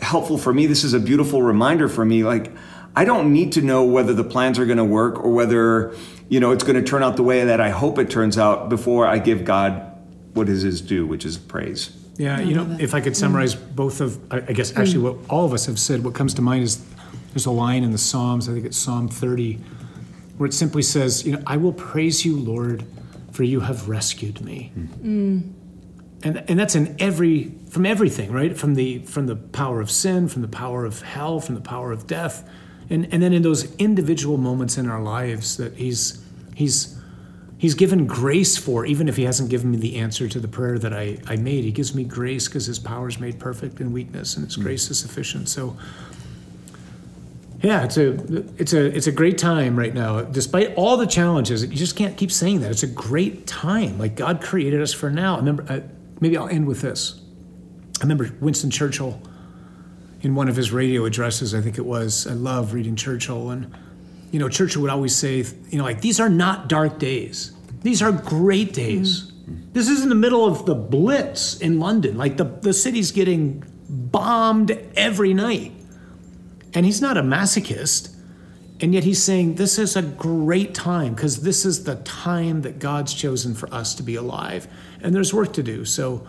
helpful 0.00 0.36
for 0.36 0.52
me. 0.52 0.66
This 0.66 0.84
is 0.84 0.94
a 0.94 1.00
beautiful 1.00 1.42
reminder 1.42 1.88
for 1.88 2.04
me. 2.04 2.24
Like, 2.24 2.52
I 2.96 3.04
don't 3.04 3.32
need 3.32 3.52
to 3.52 3.62
know 3.62 3.84
whether 3.84 4.12
the 4.12 4.24
plans 4.24 4.58
are 4.58 4.66
going 4.66 4.78
to 4.78 4.84
work 4.84 5.18
or 5.18 5.32
whether, 5.32 5.94
you 6.28 6.40
know, 6.40 6.50
it's 6.50 6.64
going 6.64 6.76
to 6.76 6.82
turn 6.82 7.02
out 7.02 7.16
the 7.16 7.22
way 7.22 7.44
that 7.44 7.60
I 7.60 7.70
hope 7.70 7.98
it 7.98 8.10
turns 8.10 8.36
out 8.36 8.68
before 8.68 9.06
I 9.06 9.18
give 9.18 9.44
God 9.44 9.88
what 10.34 10.48
is 10.48 10.62
his 10.62 10.80
due, 10.80 11.06
which 11.06 11.24
is 11.24 11.38
praise. 11.38 11.96
Yeah, 12.16 12.40
you 12.40 12.54
know, 12.54 12.76
if 12.78 12.94
I 12.94 13.00
could 13.00 13.16
summarize 13.16 13.54
both 13.54 14.00
of, 14.00 14.18
I 14.32 14.36
I 14.38 14.52
guess 14.52 14.76
actually 14.76 14.98
what 14.98 15.16
all 15.30 15.44
of 15.44 15.52
us 15.52 15.66
have 15.66 15.78
said, 15.78 16.04
what 16.04 16.14
comes 16.14 16.34
to 16.34 16.42
mind 16.42 16.62
is 16.64 16.84
there's 17.32 17.46
a 17.46 17.50
line 17.50 17.82
in 17.84 17.92
the 17.92 17.98
Psalms, 17.98 18.48
I 18.48 18.52
think 18.52 18.66
it's 18.66 18.76
Psalm 18.76 19.08
30, 19.08 19.58
where 20.36 20.46
it 20.46 20.52
simply 20.52 20.82
says, 20.82 21.24
you 21.26 21.32
know, 21.32 21.42
I 21.46 21.56
will 21.56 21.72
praise 21.72 22.24
you, 22.24 22.36
Lord, 22.36 22.84
for 23.32 23.44
you 23.44 23.60
have 23.60 23.88
rescued 23.88 24.42
me. 24.42 24.72
And, 26.24 26.44
and 26.48 26.58
that's 26.60 26.74
in 26.76 26.94
every 27.00 27.52
from 27.70 27.84
everything 27.86 28.30
right? 28.30 28.56
From 28.56 28.74
the 28.74 28.98
from 29.00 29.26
the 29.26 29.34
power 29.34 29.80
of 29.80 29.90
sin 29.90 30.28
from 30.28 30.42
the 30.42 30.48
power 30.48 30.84
of 30.84 31.02
hell 31.02 31.40
from 31.40 31.54
the 31.56 31.60
power 31.60 31.90
of 31.90 32.06
death. 32.06 32.48
And 32.90 33.08
and 33.12 33.22
then 33.22 33.32
in 33.32 33.42
those 33.42 33.74
individual 33.76 34.36
moments 34.36 34.76
in 34.78 34.88
our 34.88 35.02
lives 35.02 35.56
that 35.56 35.74
he's 35.76 36.22
he's 36.54 36.96
he's 37.62 37.74
given 37.74 38.08
grace 38.08 38.56
for 38.56 38.84
even 38.84 39.08
if 39.08 39.16
he 39.16 39.22
hasn't 39.22 39.48
given 39.48 39.70
me 39.70 39.76
the 39.76 39.94
answer 39.96 40.28
to 40.28 40.40
the 40.40 40.48
prayer 40.48 40.80
that 40.80 40.92
i 40.92 41.16
i 41.28 41.36
made 41.36 41.62
he 41.62 41.70
gives 41.70 41.94
me 41.94 42.02
grace 42.02 42.48
because 42.48 42.66
his 42.66 42.80
power 42.80 43.06
is 43.06 43.20
made 43.20 43.38
perfect 43.38 43.80
in 43.80 43.92
weakness 43.92 44.34
and 44.36 44.44
his 44.44 44.56
hmm. 44.56 44.62
grace 44.62 44.90
is 44.90 44.98
sufficient 44.98 45.48
so 45.48 45.76
yeah, 47.62 47.84
it's 47.84 47.96
a 47.96 48.10
it's 48.60 48.72
a 48.72 48.84
it's 48.86 49.06
a 49.06 49.12
great 49.12 49.38
time 49.38 49.78
right 49.78 49.94
now. 49.94 50.22
Despite 50.22 50.74
all 50.74 50.96
the 50.96 51.06
challenges, 51.06 51.62
you 51.62 51.76
just 51.76 51.94
can't 51.94 52.16
keep 52.16 52.32
saying 52.32 52.60
that. 52.62 52.72
It's 52.72 52.82
a 52.82 52.88
great 52.88 53.46
time. 53.46 53.98
Like 53.98 54.16
God 54.16 54.42
created 54.42 54.82
us 54.82 54.92
for 54.92 55.10
now. 55.10 55.34
I 55.34 55.38
remember. 55.38 55.84
Maybe 56.20 56.36
I'll 56.36 56.48
end 56.48 56.66
with 56.66 56.80
this. 56.80 57.20
I 58.00 58.02
remember 58.02 58.34
Winston 58.40 58.70
Churchill 58.70 59.20
in 60.22 60.34
one 60.34 60.48
of 60.48 60.56
his 60.56 60.72
radio 60.72 61.04
addresses. 61.04 61.54
I 61.54 61.60
think 61.60 61.78
it 61.78 61.86
was. 61.86 62.26
I 62.26 62.32
love 62.32 62.74
reading 62.74 62.96
Churchill, 62.96 63.50
and 63.50 63.72
you 64.32 64.38
know, 64.38 64.48
Churchill 64.48 64.82
would 64.82 64.90
always 64.90 65.14
say, 65.14 65.44
you 65.68 65.78
know, 65.78 65.84
like 65.84 66.00
these 66.00 66.18
are 66.18 66.30
not 66.30 66.68
dark 66.68 66.98
days. 66.98 67.52
These 67.82 68.02
are 68.02 68.10
great 68.10 68.72
days. 68.72 69.30
Mm. 69.30 69.72
This 69.74 69.88
is 69.88 70.02
in 70.02 70.08
the 70.08 70.14
middle 70.14 70.46
of 70.46 70.64
the 70.64 70.74
Blitz 70.74 71.58
in 71.58 71.78
London. 71.78 72.16
Like 72.16 72.38
the 72.38 72.44
the 72.44 72.72
city's 72.72 73.12
getting 73.12 73.62
bombed 73.88 74.70
every 74.96 75.34
night. 75.34 75.72
And 76.74 76.86
he's 76.86 77.02
not 77.02 77.18
a 77.18 77.22
masochist. 77.22 78.16
And 78.80 78.94
yet 78.94 79.04
he's 79.04 79.22
saying 79.22 79.56
this 79.56 79.78
is 79.78 79.96
a 79.96 80.02
great 80.02 80.74
time 80.74 81.14
because 81.14 81.42
this 81.42 81.66
is 81.66 81.84
the 81.84 81.96
time 81.96 82.62
that 82.62 82.78
God's 82.78 83.12
chosen 83.12 83.54
for 83.54 83.72
us 83.72 83.94
to 83.96 84.02
be 84.02 84.16
alive. 84.16 84.66
And 85.02 85.14
there's 85.14 85.34
work 85.34 85.52
to 85.52 85.62
do. 85.62 85.84
So 85.84 86.26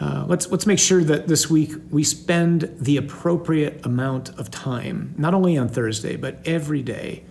uh, 0.00 0.24
let's, 0.28 0.48
let's 0.50 0.66
make 0.66 0.78
sure 0.78 1.02
that 1.04 1.26
this 1.26 1.50
week 1.50 1.72
we 1.90 2.04
spend 2.04 2.72
the 2.78 2.96
appropriate 2.96 3.84
amount 3.84 4.28
of 4.38 4.50
time, 4.50 5.14
not 5.18 5.34
only 5.34 5.56
on 5.58 5.68
Thursday, 5.68 6.16
but 6.16 6.38
every 6.46 6.82
day, 6.82 7.24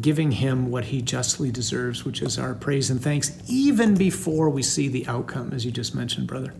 giving 0.00 0.30
him 0.32 0.70
what 0.70 0.84
he 0.86 1.00
justly 1.02 1.50
deserves, 1.50 2.04
which 2.04 2.22
is 2.22 2.38
our 2.38 2.54
praise 2.54 2.90
and 2.90 3.02
thanks, 3.02 3.32
even 3.48 3.94
before 3.94 4.48
we 4.50 4.62
see 4.62 4.88
the 4.88 5.06
outcome, 5.06 5.52
as 5.52 5.64
you 5.64 5.70
just 5.70 5.94
mentioned, 5.94 6.26
brother. 6.26 6.52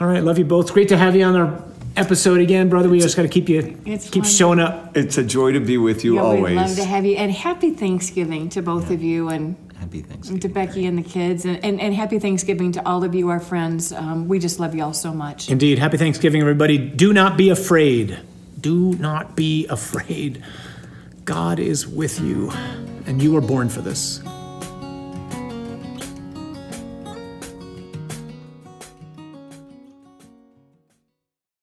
All 0.00 0.06
right, 0.06 0.22
love 0.22 0.38
you 0.38 0.44
both. 0.44 0.72
Great 0.72 0.88
to 0.88 0.96
have 0.96 1.16
you 1.16 1.24
on 1.24 1.34
our 1.36 1.64
episode 1.96 2.40
again, 2.40 2.68
brother. 2.68 2.88
We 2.88 3.00
just 3.00 3.16
got 3.16 3.22
to 3.22 3.28
keep 3.28 3.48
you 3.48 3.78
It's 3.84 4.08
keep 4.08 4.22
fun. 4.22 4.32
showing 4.32 4.60
up. 4.60 4.96
It's 4.96 5.18
a 5.18 5.24
joy 5.24 5.52
to 5.52 5.60
be 5.60 5.76
with 5.76 6.04
you 6.04 6.14
Yeah, 6.14 6.20
always. 6.22 6.42
we'd 6.44 6.54
love 6.56 6.76
to 6.76 6.84
have 6.84 7.04
you. 7.04 7.16
And 7.16 7.32
happy 7.32 7.70
Thanksgiving 7.72 8.48
to 8.50 8.62
both 8.62 8.90
of 8.90 9.02
you 9.02 9.28
and 9.28 9.56
Happy 9.88 10.02
Thanksgiving. 10.02 10.40
to 10.40 10.48
Becky 10.48 10.84
and 10.84 10.98
the 10.98 11.02
kids. 11.02 11.46
And, 11.46 11.64
and, 11.64 11.80
and 11.80 11.94
happy 11.94 12.18
Thanksgiving 12.18 12.72
to 12.72 12.86
all 12.86 13.04
of 13.04 13.14
you, 13.14 13.30
our 13.30 13.40
friends. 13.40 13.90
Um, 13.90 14.28
we 14.28 14.38
just 14.38 14.60
love 14.60 14.74
you 14.74 14.84
all 14.84 14.92
so 14.92 15.14
much. 15.14 15.48
Indeed. 15.48 15.78
Happy 15.78 15.96
Thanksgiving, 15.96 16.42
everybody. 16.42 16.76
Do 16.76 17.14
not 17.14 17.38
be 17.38 17.48
afraid. 17.48 18.18
Do 18.60 18.92
not 18.94 19.34
be 19.34 19.66
afraid. 19.70 20.42
God 21.24 21.58
is 21.58 21.86
with 21.86 22.20
you, 22.20 22.50
and 23.06 23.22
you 23.22 23.32
were 23.32 23.40
born 23.40 23.70
for 23.70 23.80
this. 23.80 24.20